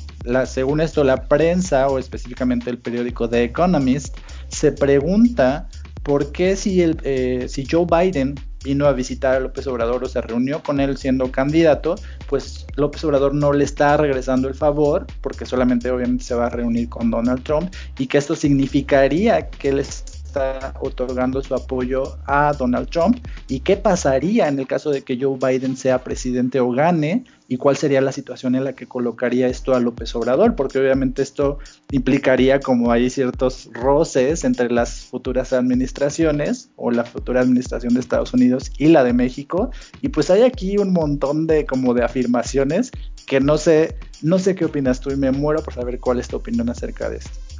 [0.46, 4.18] según esto, la prensa o específicamente el periódico The Economist
[4.50, 5.70] se pregunta
[6.04, 10.08] por qué si, el, eh, si Joe Biden vino a visitar a López Obrador o
[10.08, 11.96] se reunió con él siendo candidato,
[12.28, 16.50] pues López Obrador no le está regresando el favor, porque solamente obviamente se va a
[16.50, 19.80] reunir con Donald Trump, y que esto significaría que él
[20.34, 23.17] está otorgando su apoyo a Donald Trump
[23.48, 27.58] y qué pasaría en el caso de que Joe Biden sea presidente o gane y
[27.58, 31.60] cuál sería la situación en la que colocaría esto a López Obrador, porque obviamente esto
[31.91, 38.34] implicaría como hay ciertos roces entre las futuras administraciones o la futura administración de Estados
[38.34, 39.69] Unidos y la de México.
[40.02, 42.91] Y pues hay aquí un montón de como de afirmaciones
[43.28, 46.30] que no sé no sé qué opinas tú y me muero por saber cuál es
[46.30, 47.53] tu opinión acerca de esto.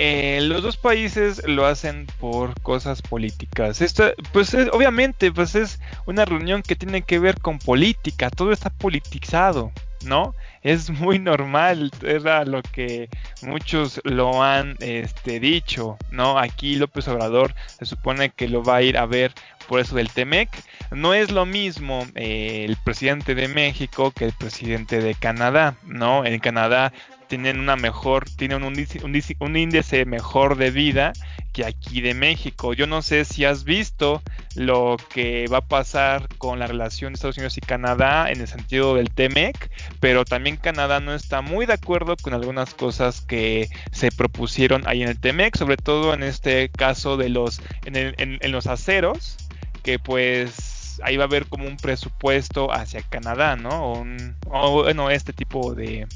[0.00, 3.82] Eh, los dos países lo hacen por cosas políticas.
[3.82, 8.30] Esto, pues obviamente, pues es una reunión que tiene que ver con política.
[8.30, 9.72] Todo está politizado,
[10.04, 10.36] ¿no?
[10.62, 13.08] Es muy normal, era lo que
[13.42, 16.38] muchos lo han este, dicho, ¿no?
[16.38, 19.32] Aquí López Obrador se supone que lo va a ir a ver
[19.66, 20.48] por eso del TEMEC.
[20.92, 26.24] No es lo mismo eh, el presidente de México que el presidente de Canadá, ¿no?
[26.24, 26.92] En Canadá
[27.28, 31.12] tienen una mejor, tienen un índice, un, índice mejor de vida
[31.52, 32.72] que aquí de México.
[32.72, 34.22] Yo no sé si has visto
[34.56, 38.48] lo que va a pasar con la relación de Estados Unidos y Canadá en el
[38.48, 43.68] sentido del TEMEC, pero también Canadá no está muy de acuerdo con algunas cosas que
[43.92, 48.66] se propusieron ahí en el TEMEC, sobre todo en este caso de los, en, los
[48.66, 49.36] aceros,
[49.82, 54.04] que pues ahí va a haber como un presupuesto hacia Canadá, ¿no?
[54.50, 56.06] o bueno, este tipo de,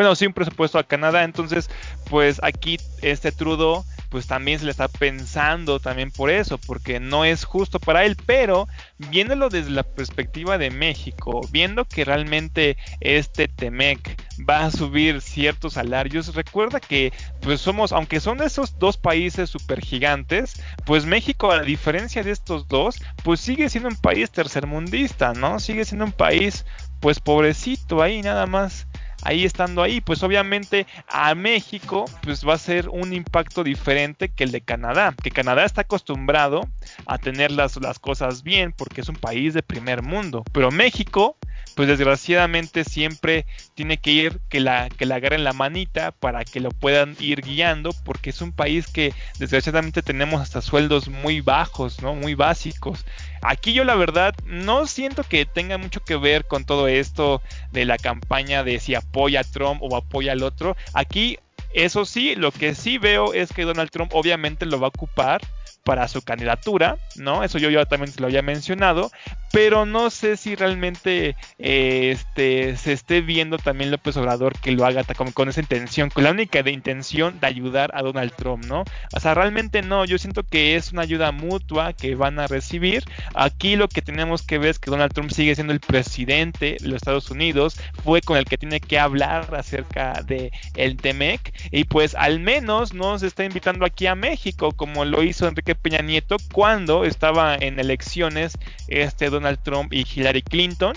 [0.00, 1.24] bueno, sí, un presupuesto a Canadá.
[1.24, 1.68] Entonces,
[2.08, 7.26] pues aquí este Trudeau, pues también se le está pensando también por eso, porque no
[7.26, 13.46] es justo para él, pero viéndolo desde la perspectiva de México, viendo que realmente este
[13.46, 19.50] Temec va a subir ciertos salarios, recuerda que pues somos, aunque son esos dos países
[19.50, 25.34] super gigantes, pues México a diferencia de estos dos, pues sigue siendo un país tercermundista,
[25.34, 25.60] ¿no?
[25.60, 26.64] Sigue siendo un país
[27.00, 28.86] pues pobrecito ahí nada más
[29.22, 34.44] ahí estando ahí, pues obviamente a México pues va a ser un impacto diferente que
[34.44, 36.68] el de Canadá, que Canadá está acostumbrado
[37.06, 41.36] a tener las, las cosas bien porque es un país de primer mundo, pero México
[41.80, 46.60] pues desgraciadamente siempre tiene que ir que la que la agarren la manita para que
[46.60, 52.02] lo puedan ir guiando porque es un país que desgraciadamente tenemos hasta sueldos muy bajos,
[52.02, 52.14] ¿no?
[52.14, 53.06] Muy básicos.
[53.40, 57.40] Aquí yo la verdad no siento que tenga mucho que ver con todo esto
[57.72, 60.76] de la campaña de si apoya a Trump o apoya al otro.
[60.92, 61.38] Aquí
[61.72, 65.40] eso sí, lo que sí veo es que Donald Trump obviamente lo va a ocupar
[65.84, 67.42] para su candidatura, ¿no?
[67.42, 69.10] Eso yo ya también lo había mencionado,
[69.52, 74.84] pero no sé si realmente eh, este, se esté viendo también López Obrador que lo
[74.84, 78.84] haga con, esa intención, con la única de intención de ayudar a Donald Trump, ¿no?
[79.12, 83.04] O sea, realmente no, yo siento que es una ayuda mutua que van a recibir.
[83.34, 86.88] Aquí lo que tenemos que ver es que Donald Trump sigue siendo el presidente de
[86.88, 91.84] los Estados Unidos, fue con el que tiene que hablar acerca de el TEMEC y
[91.84, 96.02] pues al menos no se está invitando aquí a México como lo hizo Enrique Peña
[96.02, 98.52] Nieto cuando estaba en elecciones
[98.88, 100.96] este Donald Trump y Hillary Clinton.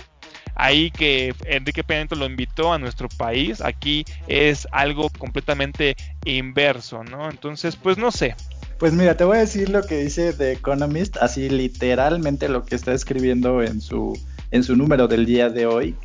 [0.56, 7.02] Ahí que Enrique Peña Nieto lo invitó a nuestro país, aquí es algo completamente inverso,
[7.02, 7.28] ¿no?
[7.28, 8.36] Entonces, pues no sé,
[8.78, 12.74] pues mira, te voy a decir lo que dice The Economist, así literalmente lo que
[12.74, 14.18] está escribiendo en su,
[14.50, 15.96] en su número del día de hoy.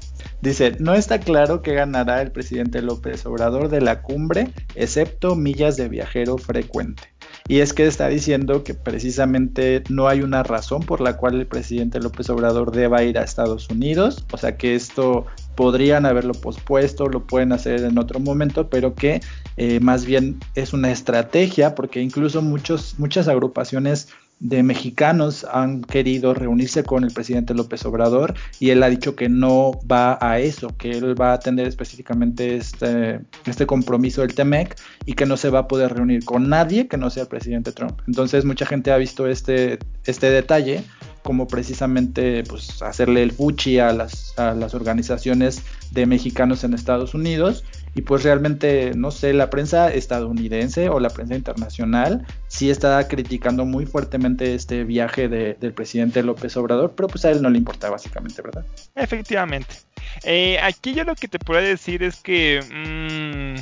[0.42, 5.78] Dice, no está claro que ganará el presidente López Obrador de la cumbre, excepto millas
[5.78, 7.04] de viajero frecuente.
[7.50, 11.48] Y es que está diciendo que precisamente no hay una razón por la cual el
[11.48, 17.08] presidente López Obrador deba ir a Estados Unidos, o sea que esto podrían haberlo pospuesto,
[17.08, 19.22] lo pueden hacer en otro momento, pero que
[19.58, 26.34] eh, más bien es una estrategia, porque incluso muchos, muchas agrupaciones de mexicanos han querido
[26.34, 30.75] reunirse con el presidente López Obrador y él ha dicho que no va a eso,
[30.78, 35.49] que él va a atender específicamente este, este compromiso del TEMEC y que no se
[35.49, 37.99] va a poder reunir con nadie que no sea el presidente Trump.
[38.08, 40.84] Entonces mucha gente ha visto este, este detalle
[41.21, 47.13] como precisamente pues, hacerle el fuchi a las, a las organizaciones de mexicanos en Estados
[47.13, 47.65] Unidos
[48.00, 53.66] y pues realmente, no sé, la prensa estadounidense o la prensa internacional sí está criticando
[53.66, 57.90] muy fuertemente este viaje del presidente López Obrador, pero pues a él no le importa
[57.90, 58.64] básicamente, ¿verdad?
[58.96, 59.76] Efectivamente.
[60.24, 62.62] Eh, aquí yo lo que te puedo decir es que...
[62.72, 63.60] Mmm,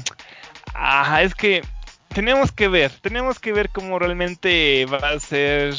[1.19, 1.63] es que
[2.10, 5.73] tenemos que ver, tenemos que ver cómo realmente va a ser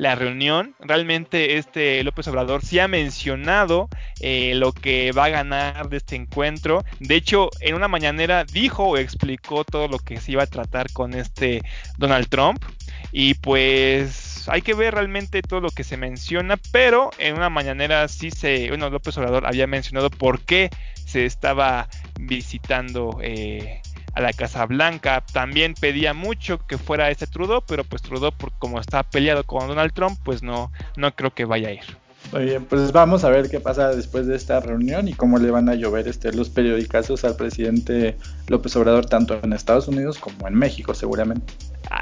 [0.00, 0.74] la reunión.
[0.80, 3.88] Realmente este López Obrador sí ha mencionado
[4.20, 6.84] eh, lo que va a ganar de este encuentro.
[7.00, 10.90] De hecho, en una mañanera dijo o explicó todo lo que se iba a tratar
[10.92, 11.60] con este
[11.98, 12.64] Donald Trump.
[13.12, 18.08] Y pues hay que ver realmente todo lo que se menciona, pero en una mañanera
[18.08, 20.70] sí se, bueno, López Obrador había mencionado por qué
[21.04, 23.82] se estaba visitando eh,
[24.14, 25.22] a la Casa Blanca.
[25.32, 29.68] También pedía mucho que fuera este Trudeau, pero pues Trudeau, por, como está peleado con
[29.68, 31.84] Donald Trump, pues no, no creo que vaya a ir.
[32.32, 35.68] Oye, pues vamos a ver qué pasa después de esta reunión y cómo le van
[35.68, 38.16] a llover este, los periodicazos al presidente
[38.46, 41.54] López Obrador, tanto en Estados Unidos como en México, seguramente.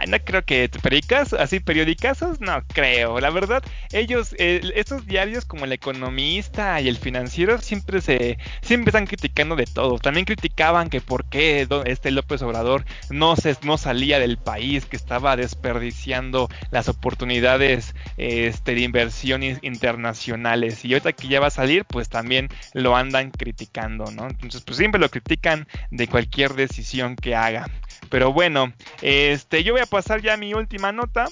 [0.06, 3.20] No creo que periodicas, así periodicazos, no creo.
[3.20, 3.62] La verdad,
[3.92, 9.56] ellos, eh, estos diarios como el Economista y el Financiero siempre se, siempre están criticando
[9.56, 9.98] de todo.
[9.98, 14.96] También criticaban que por qué este López Obrador no se, no salía del país, que
[14.96, 20.84] estaba desperdiciando las oportunidades este, de inversión internacionales.
[20.84, 24.28] Y ahorita que ya va a salir, pues también lo andan criticando, ¿no?
[24.28, 27.68] Entonces, pues siempre lo critican de cualquier decisión que haga.
[28.10, 28.72] Pero bueno,
[29.02, 31.26] este, yo voy a pasar ya a mi última nota.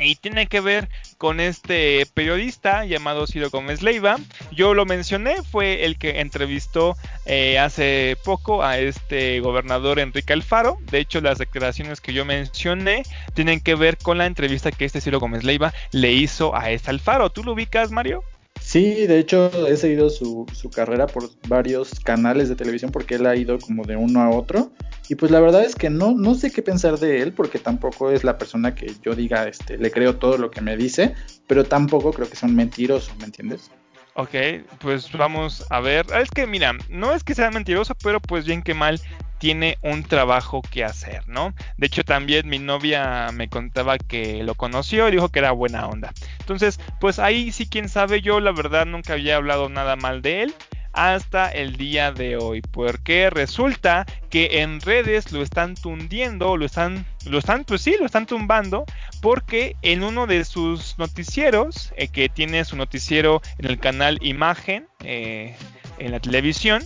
[0.00, 4.16] Y tiene que ver con este periodista llamado Ciro Gómez Leiva.
[4.50, 10.78] Yo lo mencioné, fue el que entrevistó eh, hace poco a este gobernador Enrique Alfaro.
[10.90, 13.04] De hecho, las declaraciones que yo mencioné
[13.34, 16.90] tienen que ver con la entrevista que este Ciro Gómez Leiva le hizo a este
[16.90, 17.30] Alfaro.
[17.30, 18.24] ¿Tú lo ubicas, Mario?
[18.60, 23.26] Sí, de hecho he seguido su, su, carrera por varios canales de televisión porque él
[23.26, 24.72] ha ido como de uno a otro.
[25.08, 28.10] Y pues la verdad es que no, no sé qué pensar de él porque tampoco
[28.10, 31.14] es la persona que yo diga, este, le creo todo lo que me dice,
[31.46, 33.70] pero tampoco creo que sea un mentiroso, ¿me entiendes?
[34.14, 34.34] Ok,
[34.78, 36.06] pues vamos a ver.
[36.20, 39.00] Es que mira, no es que sea mentiroso, pero pues bien que mal
[39.38, 41.52] tiene un trabajo que hacer, ¿no?
[41.76, 45.86] De hecho, también mi novia me contaba que lo conoció y dijo que era buena
[45.88, 46.12] onda.
[46.38, 50.44] Entonces, pues ahí sí, quién sabe, yo la verdad nunca había hablado nada mal de
[50.44, 50.54] él
[50.94, 57.04] hasta el día de hoy, porque resulta que en redes lo están tundiendo, lo están,
[57.26, 58.84] lo están, pues sí, lo están tumbando,
[59.20, 64.86] porque en uno de sus noticieros, eh, que tiene su noticiero en el canal Imagen,
[65.02, 65.56] eh,
[65.98, 66.82] en la televisión,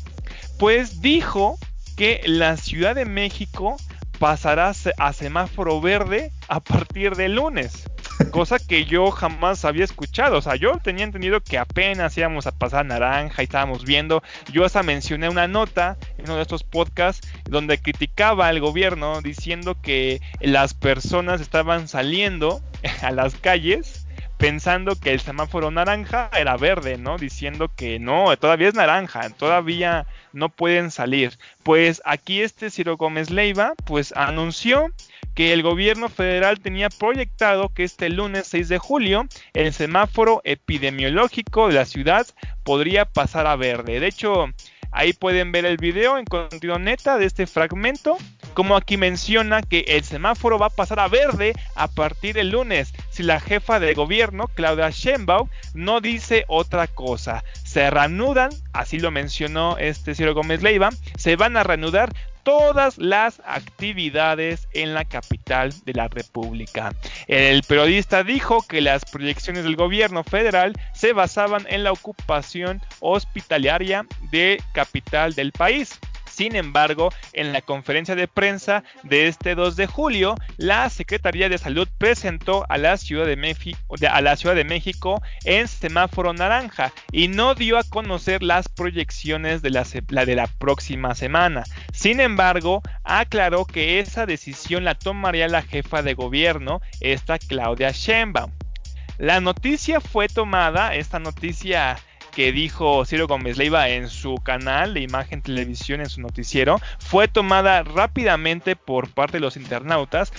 [0.59, 1.59] pues dijo
[1.97, 3.77] que la Ciudad de México
[4.19, 7.89] pasará a semáforo verde a partir del lunes.
[8.31, 10.39] Cosa que yo jamás había escuchado.
[10.39, 14.23] O sea, yo tenía entendido que apenas íbamos a pasar naranja y estábamos viendo.
[14.53, 19.77] Yo hasta mencioné una nota en uno de estos podcasts donde criticaba al gobierno diciendo
[19.81, 22.61] que las personas estaban saliendo
[23.03, 24.05] a las calles
[24.39, 27.19] pensando que el semáforo naranja era verde, ¿no?
[27.19, 31.39] Diciendo que no, todavía es naranja, todavía no pueden salir.
[31.65, 34.93] Pues aquí este Ciro Gómez Leiva, pues anunció
[35.39, 41.69] que el gobierno federal tenía proyectado que este lunes 6 de julio el semáforo epidemiológico
[41.69, 42.27] de la ciudad
[42.65, 44.01] podría pasar a verde.
[44.01, 44.47] De hecho,
[44.91, 48.17] Ahí pueden ver el video en contenido neta de este fragmento,
[48.55, 52.95] como aquí menciona que el semáforo va a pasar a verde a partir del lunes,
[53.11, 57.45] si la jefa de gobierno, Claudia Sheinbaum, no dice otra cosa.
[57.65, 62.15] Se reanudan, así lo mencionó este Ciro Gómez Leiva, se van a reanudar
[62.49, 66.95] todas las actividades en la capital de la República.
[67.27, 74.07] El periodista dijo que las proyecciones del gobierno federal se basaban en la ocupación hospitalaria
[74.31, 76.01] de capital del país.
[76.39, 81.59] Sin embargo, en la conferencia de prensa de este 2 de julio, la Secretaría de
[81.59, 83.35] Salud presentó a la Ciudad de,
[84.65, 90.47] México, en semáforo naranja y no dio a conocer las proyecciones de la, de la
[90.47, 91.65] próxima semana.
[91.93, 98.53] Sin embargo, aclaró que esa decisión la tomaría la jefa de gobierno, esta Claudia Sheinbaum.
[99.19, 101.99] La noticia fue tomada, esta noticia
[102.39, 107.27] que dijo Ciro Gómez Leiva en su canal de Imagen Televisión, en su noticiero, fue
[107.27, 110.33] tomada rápidamente por parte de los internautas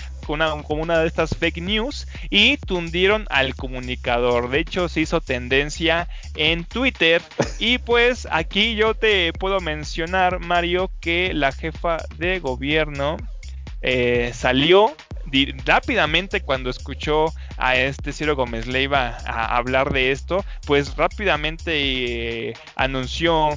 [0.66, 4.48] como una, de estas fake news y tundieron al comunicador.
[4.48, 7.20] De hecho, se hizo tendencia en Twitter.
[7.58, 13.18] Y pues aquí yo te puedo mencionar, Mario, que la jefa de gobierno
[13.82, 14.94] eh, salió
[15.64, 22.54] rápidamente cuando escuchó a este Ciro Gómez Leiva a hablar de esto, pues rápidamente eh,
[22.76, 23.50] anunció,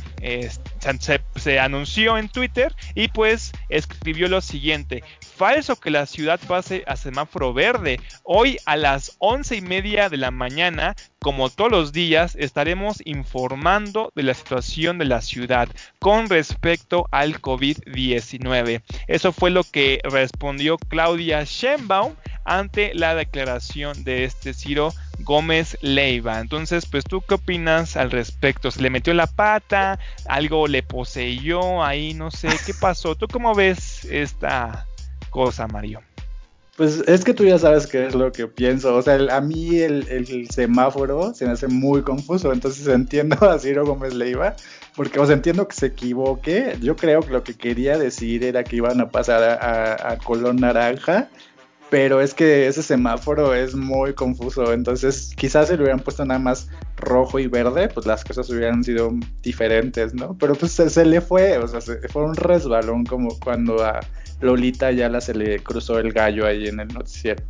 [1.35, 5.03] se, anunció en Twitter y pues escribió lo siguiente,
[5.35, 7.99] falso que la ciudad pase a semáforo verde.
[8.23, 14.11] Hoy a las once y media de la mañana, como todos los días, estaremos informando
[14.15, 15.69] de la situación de la ciudad
[15.99, 18.81] con respecto al COVID-19.
[19.07, 22.15] Eso fue lo que respondió Claudia Sheinbaum
[22.45, 26.39] ante la declaración de este Ciro Gómez Leiva.
[26.39, 28.71] Entonces, pues tú qué opinas al respecto?
[28.71, 29.99] ¿Se le metió la pata?
[30.27, 32.13] ¿Algo le poseyó ahí?
[32.13, 33.15] No sé, ¿qué pasó?
[33.15, 34.85] ¿Tú cómo ves esta
[35.33, 36.01] cosa, Mario.
[36.77, 38.95] Pues es que tú ya sabes qué es lo que pienso.
[38.95, 42.51] O sea, a mí el, semáforo se me hace muy confuso.
[42.51, 44.55] Entonces entiendo a Ciro Gómez Leiva.
[44.95, 46.77] Porque, o sea, entiendo que se equivoque.
[46.81, 50.55] Yo creo que lo que quería decir era que iban a pasar a, a color
[50.55, 51.29] naranja
[51.93, 56.39] pero es que ese semáforo es muy confuso, entonces quizás si le hubieran puesto nada
[56.39, 56.67] más
[56.97, 59.11] rojo y verde, pues las cosas hubieran sido
[59.43, 60.35] diferentes, ¿no?
[60.39, 63.99] Pero pues se, le fue, o sea, fue un resbalón como cuando a
[64.41, 67.43] Lolita ya la se le cruzó el gallo ahí en el noticiero.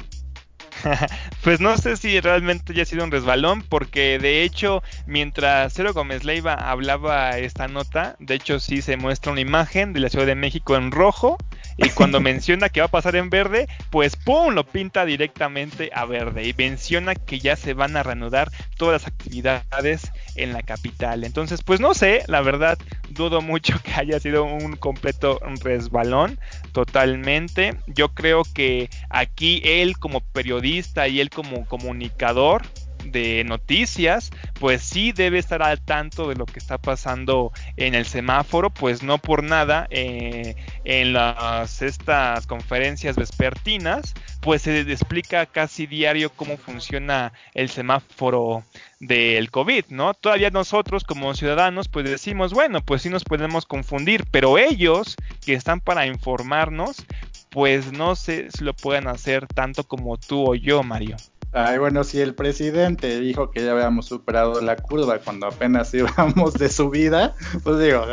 [1.41, 6.25] pues no sé si realmente haya sido un resbalón, porque de hecho, mientras Cero Gómez
[6.25, 10.35] Leiva hablaba esta nota, de hecho sí se muestra una imagen de la Ciudad de
[10.35, 11.37] México en rojo,
[11.78, 14.53] y cuando menciona que va a pasar en verde, pues ¡pum!
[14.53, 19.07] lo pinta directamente a verde, y menciona que ya se van a reanudar todas las
[19.07, 21.24] actividades en la capital.
[21.24, 22.78] Entonces, pues no sé, la verdad,
[23.09, 26.39] dudo mucho que haya sido un completo resbalón,
[26.71, 27.78] totalmente.
[27.88, 32.63] Yo creo que aquí él como periodista y él como comunicador
[33.05, 38.05] de noticias, pues sí debe estar al tanto de lo que está pasando en el
[38.05, 45.87] semáforo, pues no por nada eh, en las estas conferencias vespertinas, pues se explica casi
[45.87, 48.63] diario cómo funciona el semáforo
[48.99, 50.13] del COVID, ¿no?
[50.13, 55.53] Todavía nosotros como ciudadanos pues decimos, bueno, pues sí nos podemos confundir, pero ellos que
[55.53, 57.05] están para informarnos,
[57.49, 61.17] pues no sé si lo pueden hacer tanto como tú o yo, Mario.
[61.53, 66.55] Ay, bueno, si el presidente dijo que ya habíamos superado la curva cuando apenas íbamos
[66.55, 68.05] de subida, pues digo,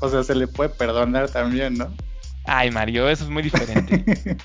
[0.00, 1.94] o sea, se le puede perdonar también, ¿no?
[2.44, 4.36] Ay, Mario, eso es muy diferente.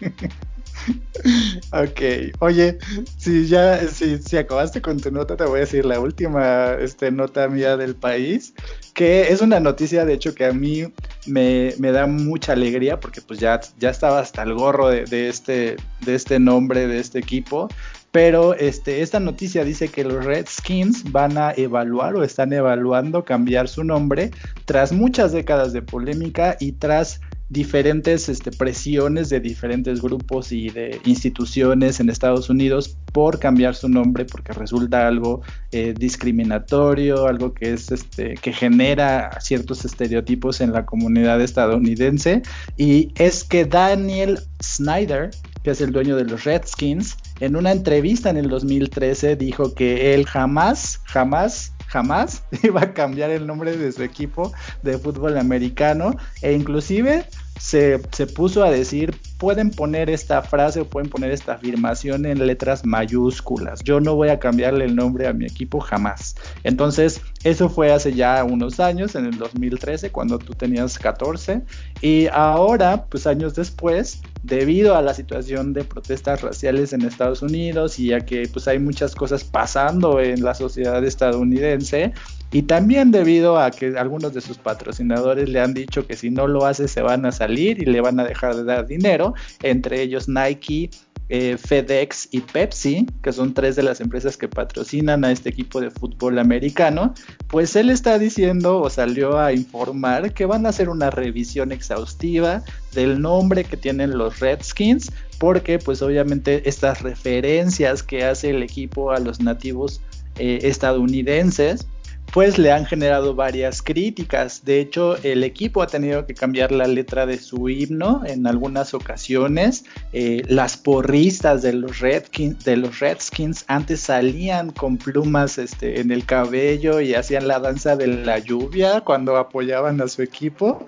[1.71, 2.77] ok, oye,
[3.17, 7.11] si ya, si, si, acabaste con tu nota, te voy a decir la última este,
[7.11, 8.53] nota mía del país,
[8.93, 10.83] que es una noticia, de hecho, que a mí
[11.25, 15.29] me, me da mucha alegría, porque pues ya, ya estaba hasta el gorro de, de,
[15.29, 17.69] este, de este nombre, de este equipo,
[18.13, 23.67] pero este, esta noticia dice que los Redskins van a evaluar o están evaluando cambiar
[23.67, 24.29] su nombre
[24.65, 31.01] tras muchas décadas de polémica y tras diferentes este, presiones de diferentes grupos y de
[31.05, 35.41] instituciones en Estados Unidos por cambiar su nombre porque resulta algo
[35.71, 42.43] eh, discriminatorio, algo que es este que genera ciertos estereotipos en la comunidad estadounidense.
[42.77, 45.31] Y es que Daniel Snyder,
[45.63, 50.13] que es el dueño de los Redskins, en una entrevista en el 2013 dijo que
[50.13, 56.15] él jamás, jamás, jamás iba a cambiar el nombre de su equipo de fútbol americano
[56.41, 57.25] e inclusive
[57.63, 62.45] se, se, puso a decir, pueden poner esta frase o pueden poner esta afirmación en
[62.45, 63.81] letras mayúsculas.
[63.85, 66.35] Yo no voy a cambiarle el nombre a mi equipo jamás.
[66.65, 71.61] Entonces, eso fue hace ya unos años, en el 2013, cuando tú tenías 14.
[72.01, 77.97] Y ahora, pues años después, debido a la situación de protestas raciales en Estados Unidos
[77.97, 82.11] y a que pues hay muchas cosas pasando en la sociedad estadounidense,
[82.53, 86.47] y también debido a que algunos de sus patrocinadores le han dicho que si no
[86.47, 89.33] lo hace se van a salir y le van a dejar de dar dinero,
[89.63, 90.91] entre ellos Nike,
[91.29, 95.81] eh, FedEx y Pepsi, que son tres de las empresas que patrocinan a este equipo
[95.81, 97.15] de fútbol americano,
[97.47, 102.61] pues él está diciendo o salió a informar que van a hacer una revisión exhaustiva
[102.93, 109.09] del nombre que tienen los Redskins, porque pues obviamente estas referencias que hace el equipo
[109.09, 110.01] a los nativos
[110.37, 111.87] eh, estadounidenses,
[112.33, 114.65] pues le han generado varias críticas.
[114.65, 118.95] De hecho, el equipo ha tenido que cambiar la letra de su himno en algunas
[118.95, 119.85] ocasiones.
[120.13, 126.09] Eh, las porristas de los, Redskins, de los Redskins antes salían con plumas este, en
[126.09, 130.87] el cabello y hacían la danza de la lluvia cuando apoyaban a su equipo.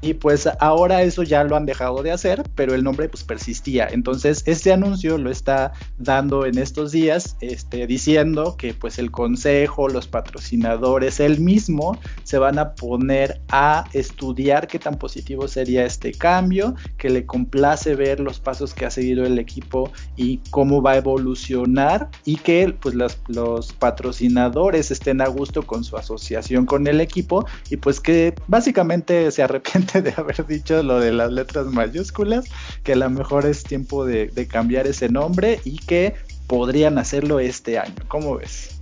[0.00, 3.88] Y pues ahora eso ya lo han dejado de hacer, pero el nombre pues persistía.
[3.90, 9.88] Entonces este anuncio lo está dando en estos días, este, diciendo que pues el consejo,
[9.88, 16.12] los patrocinadores, él mismo se van a poner a estudiar qué tan positivo sería este
[16.12, 20.92] cambio, que le complace ver los pasos que ha seguido el equipo y cómo va
[20.92, 27.00] a evolucionar y que pues los, patrocinadores estén a gusto con su asociación con el
[27.00, 32.46] equipo y pues que básicamente se arrepienten de haber dicho lo de las letras mayúsculas,
[32.82, 36.14] que a lo mejor es tiempo de, de cambiar ese nombre y que
[36.46, 37.94] podrían hacerlo este año.
[38.08, 38.79] ¿Cómo ves?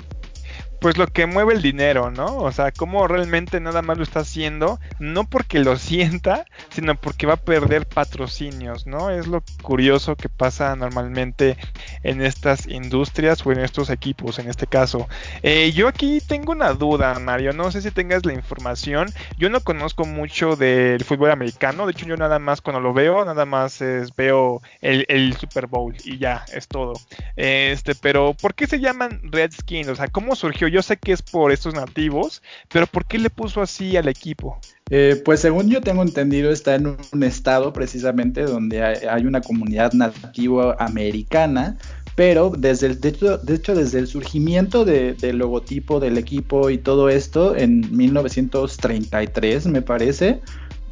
[0.81, 2.39] Pues lo que mueve el dinero, ¿no?
[2.39, 7.27] O sea, cómo realmente nada más lo está haciendo, no porque lo sienta, sino porque
[7.27, 9.11] va a perder patrocinios, ¿no?
[9.11, 11.57] Es lo curioso que pasa normalmente
[12.03, 15.09] en estas industrias o en estos equipos, en este caso.
[15.43, 19.61] Eh, yo aquí tengo una duda, Mario, no sé si tengas la información, yo no
[19.61, 23.83] conozco mucho del fútbol americano, de hecho yo nada más cuando lo veo, nada más
[24.17, 26.95] veo el, el, Super Bowl y ya, es todo.
[27.37, 29.89] Este, pero ¿por qué se llaman Redskins?
[29.89, 30.68] O sea, ¿cómo surgió?
[30.69, 34.59] Yo sé que es por estos nativos, pero ¿por qué le puso así al equipo?
[34.91, 39.93] Eh, pues según yo tengo entendido, está en un estado precisamente donde hay, una comunidad
[39.93, 41.77] nativa americana,
[42.15, 46.79] pero desde el, de, hecho, de hecho desde el surgimiento del logotipo del equipo y
[46.79, 50.41] todo esto en 1933 me parece,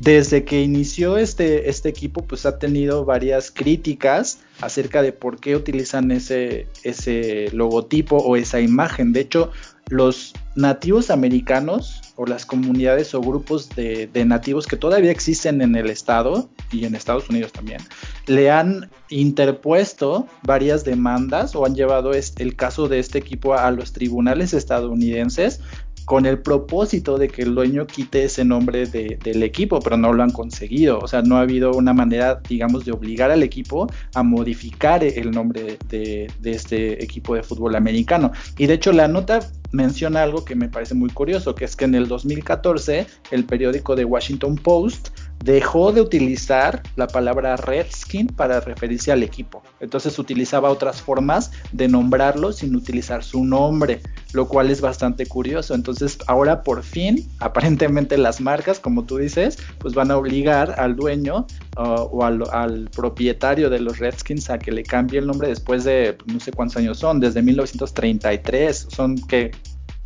[0.01, 5.57] desde que inició este, este equipo, pues ha tenido varias críticas acerca de por qué
[5.57, 9.13] utilizan ese, ese logotipo o esa imagen.
[9.13, 9.51] De hecho,
[9.89, 15.91] los nativos americanos o las comunidades o grupos de, nativos que todavía existen en el
[15.91, 17.81] estado y en Estados Unidos también,
[18.27, 23.93] le han interpuesto varias demandas o han llevado el caso de este equipo a los
[23.93, 25.61] tribunales estadounidenses
[26.07, 30.23] con el propósito de que el dueño quite ese nombre del equipo, pero no lo
[30.23, 31.01] han conseguido.
[31.01, 35.33] O sea, no ha habido una manera, digamos, de obligar al equipo a modificar el
[35.33, 38.31] nombre de, de este equipo de fútbol americano.
[38.57, 39.41] Y de hecho la nota
[39.73, 43.97] menciona algo que me parece muy curioso, que es que en el 2014 el periódico
[43.97, 45.09] de Washington Post
[45.45, 49.63] dejó de utilizar la palabra Redskin para referirse al equipo.
[49.81, 54.01] Entonces utilizaba otras formas de nombrarlo sin utilizar su nombre,
[54.33, 55.75] lo cual es bastante curioso.
[55.75, 60.97] Entonces ahora por fin, aparentemente las marcas, como tú dices, pues van a obligar al
[60.97, 65.49] dueño uh, o al, al, propietario de los Redskins a que le cambie el nombre
[65.49, 69.53] después de pues, no sé cuántos años son, desde 1933, son que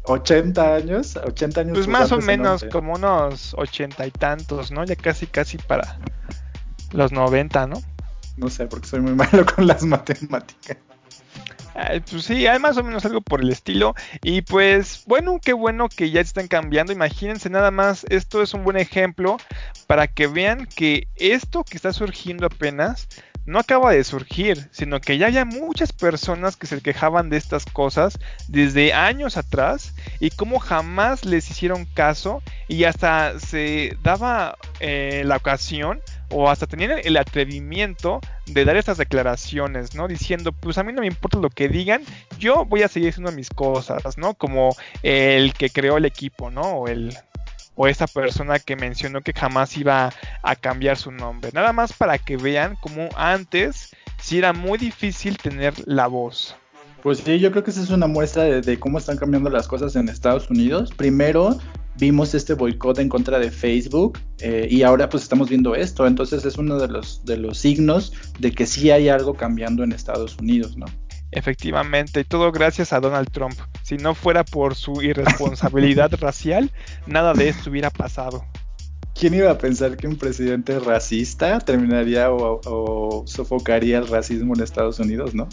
[0.05, 1.75] 80 años, 80 años.
[1.75, 4.85] Pues más o menos como unos ochenta y tantos, ¿no?
[4.85, 5.99] Ya casi, casi para
[6.93, 7.83] los 90, ¿no?
[8.37, 10.79] No sé, porque soy muy malo con las matemáticas.
[12.11, 13.95] pues sí, hay más o menos algo por el estilo.
[14.23, 16.93] Y pues bueno, qué bueno que ya están cambiando.
[16.93, 19.37] Imagínense nada más, esto es un buen ejemplo
[19.87, 23.09] para que vean que esto que está surgiendo apenas
[23.47, 27.65] no acaba de surgir, sino que ya hay muchas personas que se quejaban de estas
[27.65, 28.19] cosas
[28.49, 35.37] desde años atrás y como jamás les hicieron caso y hasta se daba eh, la
[35.37, 40.07] ocasión o hasta tenían el atrevimiento de dar estas declaraciones, ¿no?
[40.07, 42.03] Diciendo, pues a mí no me importa lo que digan,
[42.39, 44.35] yo voy a seguir haciendo mis cosas, ¿no?
[44.35, 46.63] Como el que creó el equipo, ¿no?
[46.63, 47.17] O el
[47.81, 50.13] o esa persona que mencionó que jamás iba
[50.43, 51.51] a cambiar su nombre.
[51.55, 56.55] Nada más para que vean cómo antes sí era muy difícil tener la voz.
[57.03, 59.97] Pues sí, yo creo que esa es una muestra de, cómo están cambiando las cosas
[59.97, 60.91] en Estados Unidos.
[60.95, 61.59] Primero
[61.97, 66.07] vimos este boicot en contra de Facebook eh, y ahora pues estamos viendo esto.
[66.07, 69.93] Entonces es uno de los, de los signos de que sí hay algo cambiando en
[69.93, 70.85] Estados Unidos, ¿no?
[71.33, 73.55] Efectivamente, todo gracias a Donald Trump.
[73.83, 76.73] Si no fuera por su irresponsabilidad racial,
[77.07, 78.45] nada de esto hubiera pasado.
[79.15, 84.99] ¿Quién iba a pensar que un presidente racista terminaría o, sofocaría el racismo en Estados
[84.99, 85.49] Unidos, no?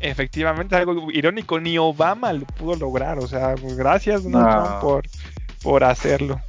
[0.00, 3.18] Efectivamente, algo irónico, ni Obama lo pudo lograr.
[3.18, 5.04] O sea, pues, gracias Donald Trump por,
[5.62, 6.40] por hacerlo.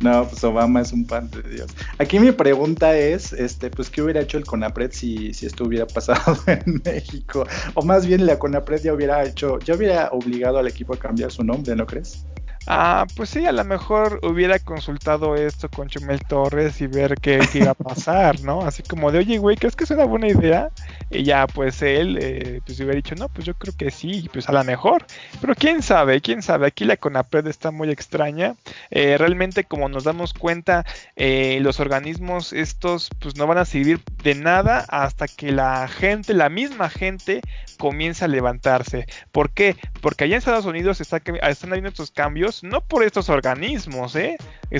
[0.00, 1.70] No, pues Obama es un pan de Dios.
[1.98, 5.86] Aquí mi pregunta es, este, pues, ¿qué hubiera hecho el CONAPRED si, si esto hubiera
[5.86, 7.46] pasado en México?
[7.74, 11.30] O más bien la CONAPRED ya hubiera hecho, ya hubiera obligado al equipo a cambiar
[11.30, 12.24] su nombre, ¿no crees?
[12.68, 17.38] Ah, pues sí, a lo mejor hubiera consultado esto con Chumel Torres y ver qué,
[17.54, 18.62] iba a pasar, ¿no?
[18.62, 20.70] Así como de, oye, güey, ¿crees que es una buena idea?
[21.08, 24.48] Y ya, pues él, eh, pues hubiera dicho, no, pues yo creo que sí, pues
[24.48, 25.06] a lo mejor.
[25.40, 28.56] Pero quién sabe, quién sabe, aquí la CONAPRED está muy extraña.
[28.90, 34.00] Eh, realmente, como nos damos cuenta, eh, los organismos estos, pues no van a servir
[34.24, 37.42] de nada hasta que la gente, la misma gente,
[37.76, 39.06] comienza a levantarse.
[39.32, 39.76] ¿Por qué?
[40.00, 44.36] Porque allá en Estados Unidos está, están habiendo estos cambios, no por estos organismos, ¿eh?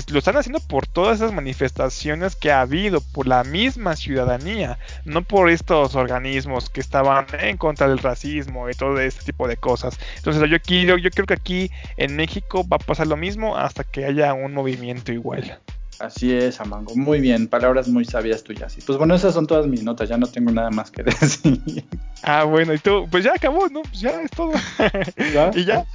[0.09, 5.21] lo están haciendo por todas esas manifestaciones que ha habido, por la misma ciudadanía, no
[5.21, 9.97] por estos organismos que estaban en contra del racismo y todo este tipo de cosas.
[10.17, 13.83] Entonces yo, aquí, yo creo que aquí en México va a pasar lo mismo hasta
[13.83, 15.59] que haya un movimiento igual.
[15.99, 16.95] Así es, Amango.
[16.95, 18.77] Muy bien, palabras muy sabias tuyas.
[18.77, 21.85] Y pues bueno, esas son todas mis notas, ya no tengo nada más que decir.
[22.23, 23.81] Ah, bueno, y tú, pues ya acabó, ¿no?
[23.81, 24.51] Pues ya es todo.
[25.55, 25.85] y ya,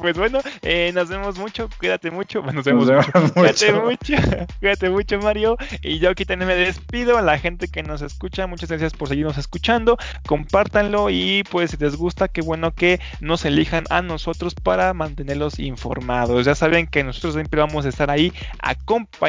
[0.00, 3.32] pues bueno, eh, nos vemos mucho, cuídate mucho, nos vemos, mucho.
[3.34, 4.14] Cuídate mucho,
[4.58, 5.56] cuídate mucho Mario.
[5.82, 9.08] Y yo aquí también me despido a la gente que nos escucha, muchas gracias por
[9.08, 14.54] seguirnos escuchando, compártanlo y pues si les gusta, qué bueno que nos elijan a nosotros
[14.54, 16.46] para mantenerlos informados.
[16.46, 18.32] Ya saben que nosotros siempre vamos a estar ahí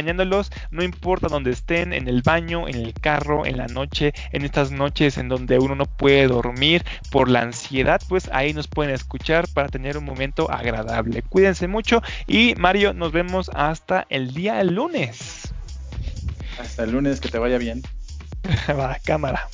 [0.02, 4.43] acompañándolos, no importa donde estén, en el baño, en el carro, en la noche, en
[4.43, 8.93] estas noches en donde uno no puede dormir por la ansiedad, pues ahí nos pueden
[8.93, 11.22] escuchar para tener un momento agradable.
[11.22, 15.54] Cuídense mucho y Mario, nos vemos hasta el día lunes.
[16.60, 17.84] Hasta el lunes, que te vaya bien.
[18.70, 19.47] Va, cámara.